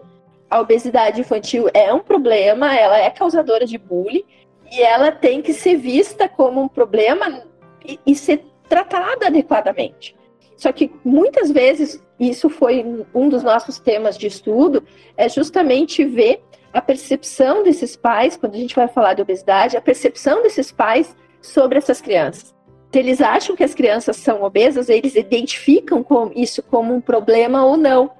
[0.50, 4.24] A obesidade infantil é um problema, ela é causadora de bullying
[4.72, 7.44] e ela tem que ser vista como um problema
[7.86, 10.16] e, e ser tratada adequadamente.
[10.64, 14.82] Só que muitas vezes, isso foi um dos nossos temas de estudo,
[15.18, 16.42] é justamente ver
[16.72, 21.14] a percepção desses pais, quando a gente vai falar de obesidade, a percepção desses pais
[21.42, 22.56] sobre essas crianças.
[22.94, 27.66] Se eles acham que as crianças são obesas, eles identificam com isso como um problema
[27.66, 28.12] ou não.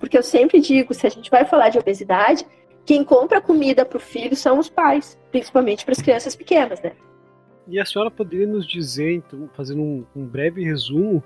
[0.00, 2.46] Porque eu sempre digo, se a gente vai falar de obesidade,
[2.86, 6.92] quem compra comida para o filho são os pais, principalmente para as crianças pequenas, né?
[7.68, 11.22] E a senhora poderia nos dizer, então, fazendo um, um breve resumo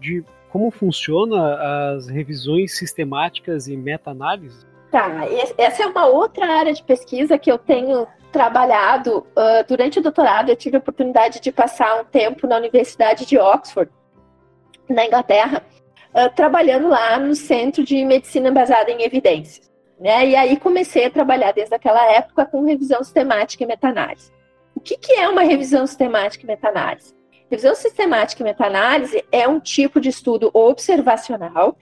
[0.00, 4.66] de como funciona as revisões sistemáticas e meta-análises?
[4.90, 5.08] Tá,
[5.56, 9.18] essa é uma outra área de pesquisa que eu tenho trabalhado.
[9.36, 13.38] Uh, durante o doutorado, eu tive a oportunidade de passar um tempo na Universidade de
[13.38, 13.90] Oxford,
[14.88, 15.62] na Inglaterra,
[16.12, 19.70] uh, trabalhando lá no Centro de Medicina Baseada em Evidências.
[20.00, 20.30] Né?
[20.30, 24.32] E aí comecei a trabalhar desde aquela época com revisão sistemática e meta-análise.
[24.74, 27.14] O que, que é uma revisão sistemática e meta-análise?
[27.50, 31.76] Revisão sistemática e meta-análise é um tipo de estudo observacional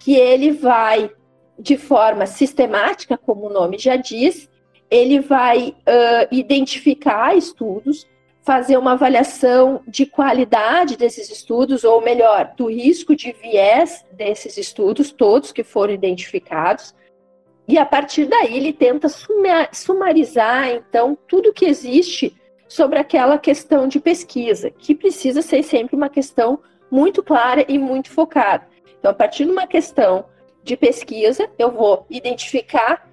[0.00, 1.12] que ele vai,
[1.56, 4.50] de forma sistemática, como o nome já diz,
[4.90, 8.04] ele vai uh, identificar estudos,
[8.42, 15.12] fazer uma avaliação de qualidade desses estudos, ou melhor, do risco de viés desses estudos,
[15.12, 16.92] todos que foram identificados,
[17.68, 19.08] e a partir daí ele tenta
[19.72, 22.34] sumarizar, então, tudo que existe
[22.72, 26.58] sobre aquela questão de pesquisa, que precisa ser sempre uma questão
[26.90, 28.66] muito clara e muito focada.
[28.98, 30.24] Então, a partir de uma questão
[30.64, 33.06] de pesquisa, eu vou identificar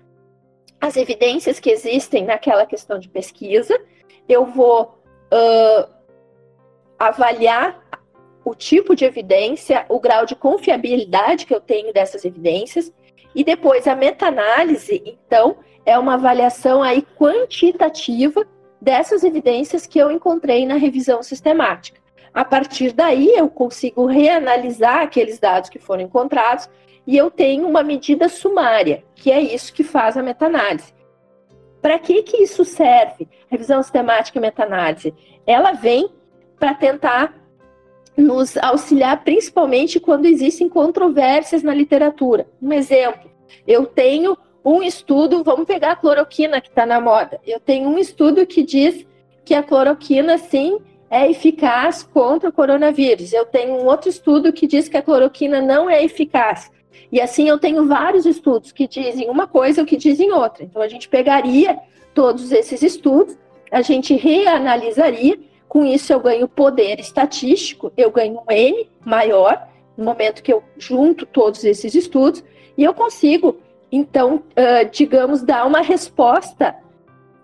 [0.80, 3.78] as evidências que existem naquela questão de pesquisa,
[4.30, 4.98] eu vou
[5.34, 5.90] uh,
[6.98, 7.84] avaliar
[8.46, 12.94] o tipo de evidência, o grau de confiabilidade que eu tenho dessas evidências,
[13.36, 18.48] e depois a meta-análise, então, é uma avaliação aí quantitativa
[18.82, 22.00] dessas evidências que eu encontrei na revisão sistemática.
[22.34, 26.70] A partir daí, eu consigo reanalisar aqueles dados que foram encontrados
[27.06, 30.94] e eu tenho uma medida sumária, que é isso que faz a meta-análise.
[31.82, 33.28] Para que, que isso serve?
[33.50, 35.14] Revisão sistemática e meta-análise.
[35.48, 36.10] Ela vem
[36.60, 37.34] para tentar
[38.16, 42.48] nos auxiliar, principalmente quando existem controvérsias na literatura.
[42.62, 43.32] Um exemplo,
[43.66, 47.40] eu tenho um estudo, vamos pegar a cloroquina que está na moda.
[47.46, 49.06] Eu tenho um estudo que diz
[49.46, 50.80] que a cloroquina, sim,
[51.10, 53.34] é eficaz contra o coronavírus.
[53.34, 56.72] Eu tenho um outro estudo que diz que a cloroquina não é eficaz.
[57.12, 60.64] E assim eu tenho vários estudos que dizem uma coisa ou que dizem outra.
[60.64, 61.80] Então a gente pegaria
[62.14, 63.38] todos esses estudos,
[63.72, 70.06] a gente reanalisaria, com isso eu ganho poder estatístico, eu ganho um N maior no
[70.06, 72.44] momento que eu junto todos esses estudos
[72.78, 73.58] e eu consigo,
[73.92, 76.76] então, uh, digamos, dar uma resposta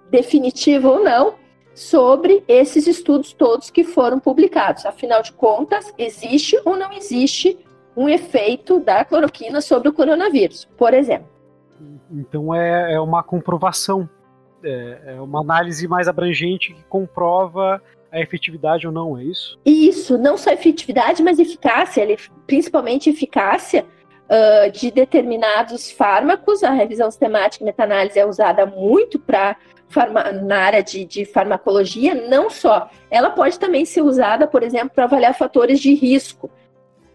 [0.09, 1.35] definitiva ou não
[1.73, 4.85] sobre esses estudos todos que foram publicados.
[4.85, 7.57] Afinal de contas, existe ou não existe
[7.97, 11.27] um efeito da cloroquina sobre o coronavírus, por exemplo.
[12.11, 14.09] Então é, é uma comprovação,
[14.63, 17.81] é, é uma análise mais abrangente que comprova
[18.11, 19.59] a efetividade ou não, é isso?
[19.65, 22.05] Isso, não só efetividade, mas eficácia,
[22.47, 23.85] principalmente eficácia
[24.29, 26.63] uh, de determinados fármacos.
[26.63, 29.57] A revisão sistemática e meta-análise é usada muito para
[30.43, 32.89] na área de, de, farmacologia, não só.
[33.09, 36.49] Ela pode também ser usada, por exemplo, para avaliar fatores de risco.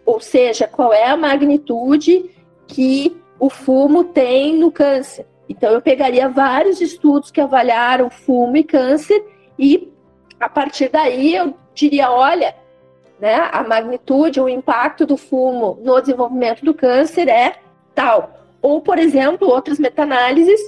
[0.06, 2.30] Ou seja, qual é a magnitude
[2.66, 5.26] que o fumo tem no câncer.
[5.48, 9.24] Então, eu pegaria vários estudos que avaliaram fumo e câncer
[9.58, 9.92] e,
[10.38, 12.54] a partir daí, eu diria: olha,
[13.20, 17.56] né, a magnitude, o impacto do fumo no desenvolvimento do câncer é
[17.94, 18.38] tal.
[18.62, 20.60] Ou, por exemplo, outras meta-análises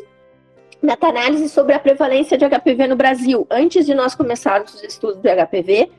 [0.82, 3.46] meta-análise sobre a prevalência de HPV no Brasil.
[3.48, 5.92] Antes de nós começarmos os estudos do HPV,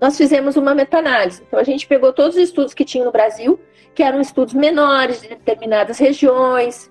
[0.00, 1.42] nós fizemos uma meta-análise.
[1.46, 3.60] Então, a gente pegou todos os estudos que tinham no Brasil,
[3.94, 6.90] que eram estudos menores de determinadas regiões,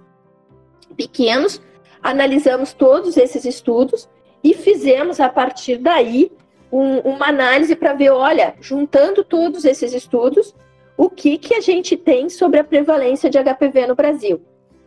[0.96, 1.60] pequenos,
[2.04, 4.08] analisamos todos esses estudos
[4.44, 6.32] e fizemos, a partir daí,
[6.72, 10.56] um, uma análise para ver, olha, juntando todos esses estudos,
[10.98, 14.42] o que, que a gente tem sobre a prevalência de HPV no Brasil.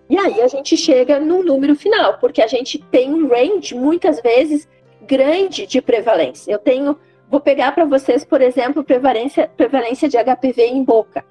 [0.09, 4.21] E aí a gente chega no número final, porque a gente tem um range, muitas
[4.21, 4.69] vezes,
[5.07, 6.53] grande de prevalência.
[6.53, 6.99] Eu tenho
[7.33, 11.25] vou pegar para vocês, por exemplo, prevalência, prevalência de HPV em boca.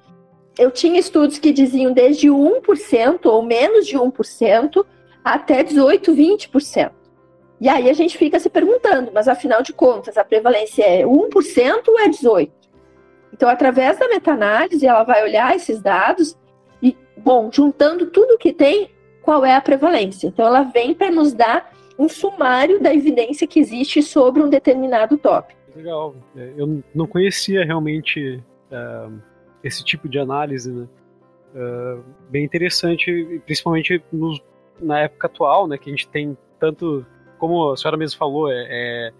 [0.58, 4.84] Eu tinha estudos que diziam desde 1% ou menos de 1%
[5.24, 6.90] até 18, 20%.
[7.62, 11.84] E aí a gente fica se perguntando, mas afinal de contas, a prevalência é 1%
[11.86, 12.50] ou é 18%?
[13.32, 16.36] Então, através da meta-análise, ela vai olhar esses dados
[16.82, 18.90] e, bom, juntando tudo que tem,
[19.22, 20.26] qual é a prevalência.
[20.26, 25.16] Então, ela vem para nos dar um sumário da evidência que existe sobre um determinado
[25.16, 25.60] tópico.
[25.76, 26.16] Legal.
[26.36, 28.42] É, eu não conhecia realmente
[28.72, 29.20] uh,
[29.62, 30.88] esse tipo de análise, né?
[31.54, 34.02] Uh, bem interessante, principalmente
[34.80, 35.78] na época atual, né?
[35.78, 37.06] Que a gente tem tanto,
[37.42, 39.12] como a senhora mesmo falou, é, é,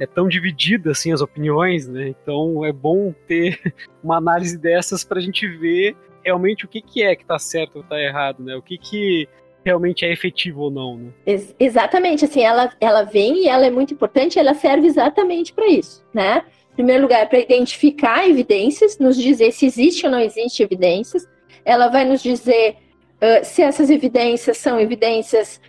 [0.00, 2.08] é tão dividida assim as opiniões, né?
[2.08, 3.60] Então é bom ter
[4.02, 5.94] uma análise dessas para a gente ver
[6.24, 8.56] realmente o que, que é que está certo ou está errado, né?
[8.56, 9.28] O que, que
[9.64, 10.96] realmente é efetivo ou não.
[10.96, 11.10] Né?
[11.24, 15.68] Ex exatamente, assim, ela, ela vem e ela é muito importante, ela serve exatamente para
[15.68, 16.42] isso, né?
[16.72, 21.24] Em primeiro lugar, para identificar evidências, nos dizer se existe ou não existe evidências.
[21.64, 22.78] Ela vai nos dizer
[23.22, 25.60] uh, se essas evidências são evidências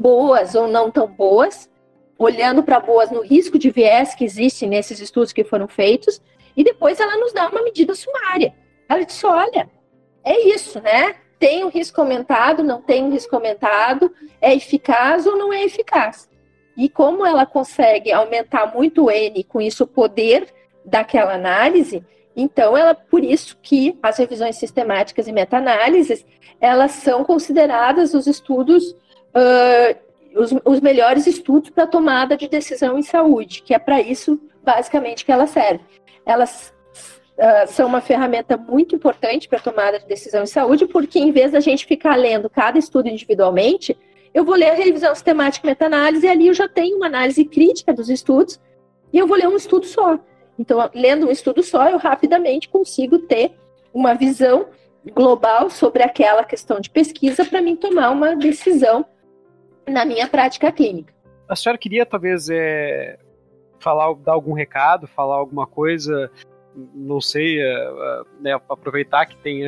[0.00, 1.70] boas ou não tão boas,
[2.18, 6.20] olhando para boas no risco de viés que existe nesses estudos que foram feitos,
[6.56, 8.54] e depois ela nos dá uma medida sumária.
[8.88, 9.68] Ela diz: olha,
[10.24, 11.16] é isso, né?
[11.38, 16.28] tem um risco aumentado, não tem um risco aumentado, é eficaz ou não é eficaz.
[16.76, 20.48] E como ela consegue aumentar muito o N, com isso o poder
[20.84, 22.04] daquela análise,
[22.34, 26.24] então ela, por isso que as revisões sistemáticas e meta-análises,
[26.60, 28.94] elas são consideradas os estudos,
[29.36, 34.40] uh, os, os melhores estudos para tomada de decisão em saúde, que é para isso
[34.64, 35.84] basicamente que ela serve.
[36.24, 36.74] Elas
[37.38, 41.52] uh, são uma ferramenta muito importante para tomada de decisão em saúde, porque em vez
[41.52, 43.96] da gente ficar lendo cada estudo individualmente,
[44.34, 47.44] eu vou ler a revisão sistemática e meta-análise e ali eu já tenho uma análise
[47.44, 48.60] crítica dos estudos
[49.12, 50.18] e eu vou ler um estudo só.
[50.58, 53.52] Então, lendo um estudo só, eu rapidamente consigo ter
[53.94, 54.66] uma visão
[55.14, 59.06] global sobre aquela questão de pesquisa para mim tomar uma decisão
[59.88, 61.14] na minha prática clínica.
[61.48, 63.18] A senhora queria talvez é,
[63.78, 66.30] falar, dar algum recado, falar alguma coisa
[66.94, 69.62] não sei, uh, né, aproveitar que tem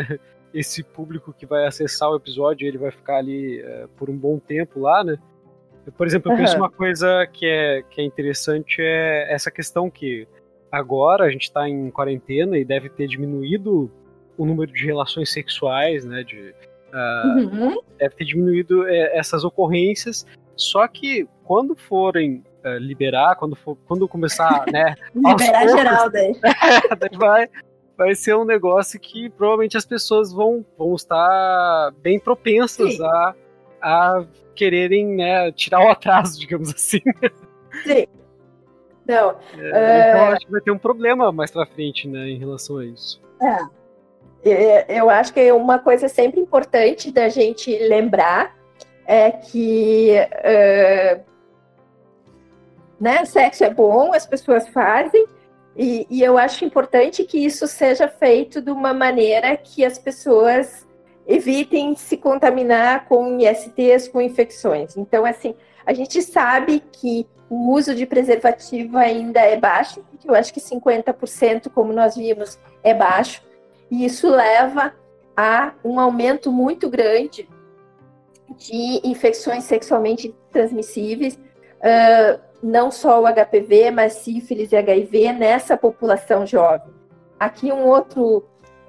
[0.52, 3.62] esse público que vai acessar o episódio, ele vai ficar ali
[3.96, 5.16] por um bom tempo lá, né?
[5.96, 6.42] Por exemplo, eu uhum.
[6.42, 10.28] penso uma coisa que é, que é interessante é essa questão que
[10.70, 13.90] agora a gente está em quarentena e deve ter diminuído
[14.36, 16.22] o número de relações sexuais, né?
[16.22, 16.54] De,
[16.92, 17.80] uh, uhum.
[17.98, 20.26] Deve ter diminuído essas ocorrências.
[20.56, 24.94] Só que quando forem uh, liberar, quando, for, quando começar, né?
[25.14, 26.32] liberar poucos, geral, daí.
[27.16, 27.48] vai,
[27.96, 33.34] vai ser um negócio que provavelmente as pessoas vão, vão estar bem propensas a,
[33.80, 34.24] a
[34.54, 37.00] quererem né, tirar o atraso, digamos assim.
[37.84, 38.06] Sim.
[39.06, 39.36] Não.
[39.56, 42.84] É, então acho que vai ter um problema mais pra frente, né, em relação a
[42.84, 43.22] isso.
[43.40, 43.77] É.
[44.88, 48.56] Eu acho que uma coisa sempre importante da gente lembrar
[49.06, 51.28] é que uh,
[53.00, 53.24] né?
[53.24, 55.26] Sexo é bom, as pessoas fazem,
[55.76, 60.84] e, e, eu acho importante que isso seja feito de uma maneira que as pessoas
[61.24, 64.96] evitem se contaminar com ISTs, com infecções.
[64.96, 65.54] Então, assim,
[65.86, 71.70] a gente sabe que o uso de preservativo ainda é baixo, eu acho que 50%,
[71.70, 73.40] como nós vimos, é baixo,
[73.90, 74.94] e isso leva
[75.36, 77.48] a um aumento muito grande
[78.56, 81.38] de infecções sexualmente transmissíveis.
[81.78, 86.92] Uh, não só o HPV, mas sífilis e HIV nessa população jovem.
[87.38, 88.44] Aqui um outro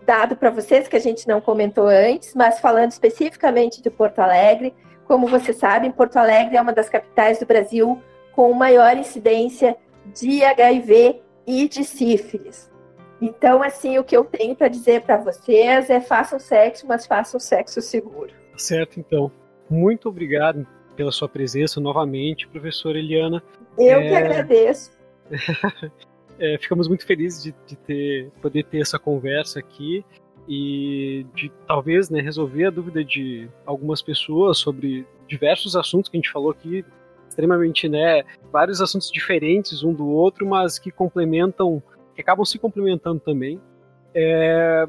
[0.05, 4.73] dado para vocês que a gente não comentou antes, mas falando especificamente de Porto Alegre,
[5.05, 10.43] como vocês sabem, Porto Alegre é uma das capitais do Brasil com maior incidência de
[10.43, 12.69] HIV e de sífilis.
[13.21, 17.39] Então, assim, o que eu tenho para dizer para vocês é façam sexo, mas façam
[17.39, 18.31] sexo seguro.
[18.55, 19.31] Certo, então.
[19.69, 20.65] Muito obrigado
[20.95, 23.43] pela sua presença novamente, professora Eliana.
[23.77, 24.07] Eu é...
[24.09, 24.91] que agradeço.
[26.39, 30.03] é, ficamos muito felizes de, de, ter, poder ter essa conversa aqui
[30.47, 36.19] e de talvez né, resolver a dúvida de algumas pessoas sobre diversos assuntos que a
[36.19, 36.83] gente falou aqui,
[37.27, 41.83] extremamente, né, vários assuntos diferentes um do outro, mas que complementam,
[42.19, 43.61] que acabam se complementando também.
[44.13, 44.85] É,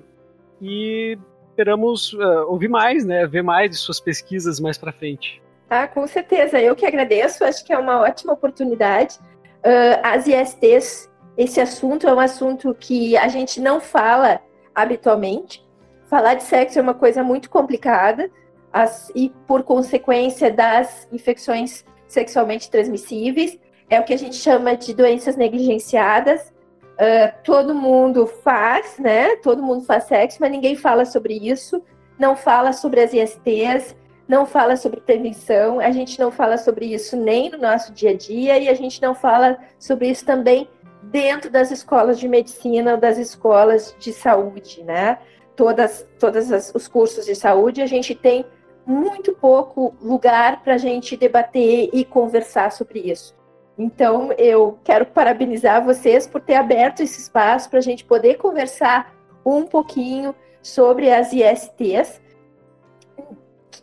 [0.60, 1.16] e
[1.50, 5.40] esperamos uh, ouvir mais, né, ver mais de suas pesquisas mais para frente.
[5.68, 9.18] Ah, com certeza, eu que agradeço, acho que é uma ótima oportunidade.
[9.58, 14.40] Uh, as ISTs, esse assunto é um assunto que a gente não fala
[14.74, 15.64] habitualmente.
[16.06, 18.28] Falar de sexo é uma coisa muito complicada
[18.72, 23.56] as, e, por consequência das infecções sexualmente transmissíveis.
[23.88, 26.52] é o que a gente chama de doenças negligenciadas.
[27.00, 29.36] Uh, todo mundo faz, né?
[29.36, 31.82] Todo mundo faz sexo, mas ninguém fala sobre isso.
[32.18, 33.96] Não fala sobre as ISTs,
[34.28, 38.16] não fala sobre prevenção, a gente não fala sobre isso nem no nosso dia a
[38.16, 40.68] dia e a gente não fala sobre isso também
[41.02, 45.18] dentro das escolas de medicina, das escolas de saúde, né?
[45.56, 48.44] Todas, todas as, os cursos de saúde, a gente tem
[48.86, 53.34] muito pouco lugar para a gente debater e conversar sobre isso.
[53.80, 59.16] Então, eu quero parabenizar vocês por ter aberto esse espaço para a gente poder conversar
[59.42, 62.20] um pouquinho sobre as ISTs,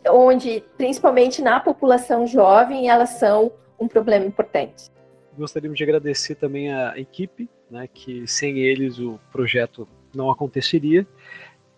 [0.08, 4.88] onde, principalmente na população jovem, elas são um problema importante.
[5.36, 11.04] Gostaríamos de agradecer também a equipe, né, que sem eles o projeto não aconteceria.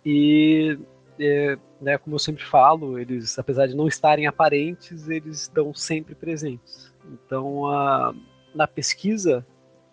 [0.04, 0.78] E,
[1.18, 6.14] é, né, como eu sempre falo, eles, apesar de não estarem aparentes, eles estão sempre
[6.14, 6.89] presentes.
[7.10, 8.14] Então, a,
[8.54, 9.44] na pesquisa,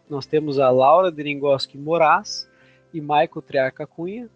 [0.09, 2.49] nós temos a Laura Deringoski Moraes
[2.93, 4.29] e Michael Triarca Cunha,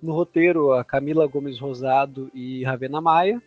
[0.00, 3.42] no roteiro, a Camila Gomes Rosado e Ravena Maia.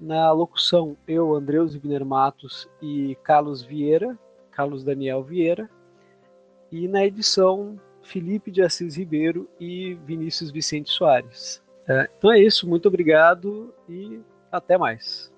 [0.00, 4.18] Na locução, eu, Andreus Wiener Matos e Carlos Vieira,
[4.50, 5.70] Carlos Daniel Vieira.
[6.70, 11.62] E na edição, Felipe de Assis Ribeiro e Vinícius Vicente Soares.
[11.86, 15.32] É, então é isso, muito obrigado e até mais.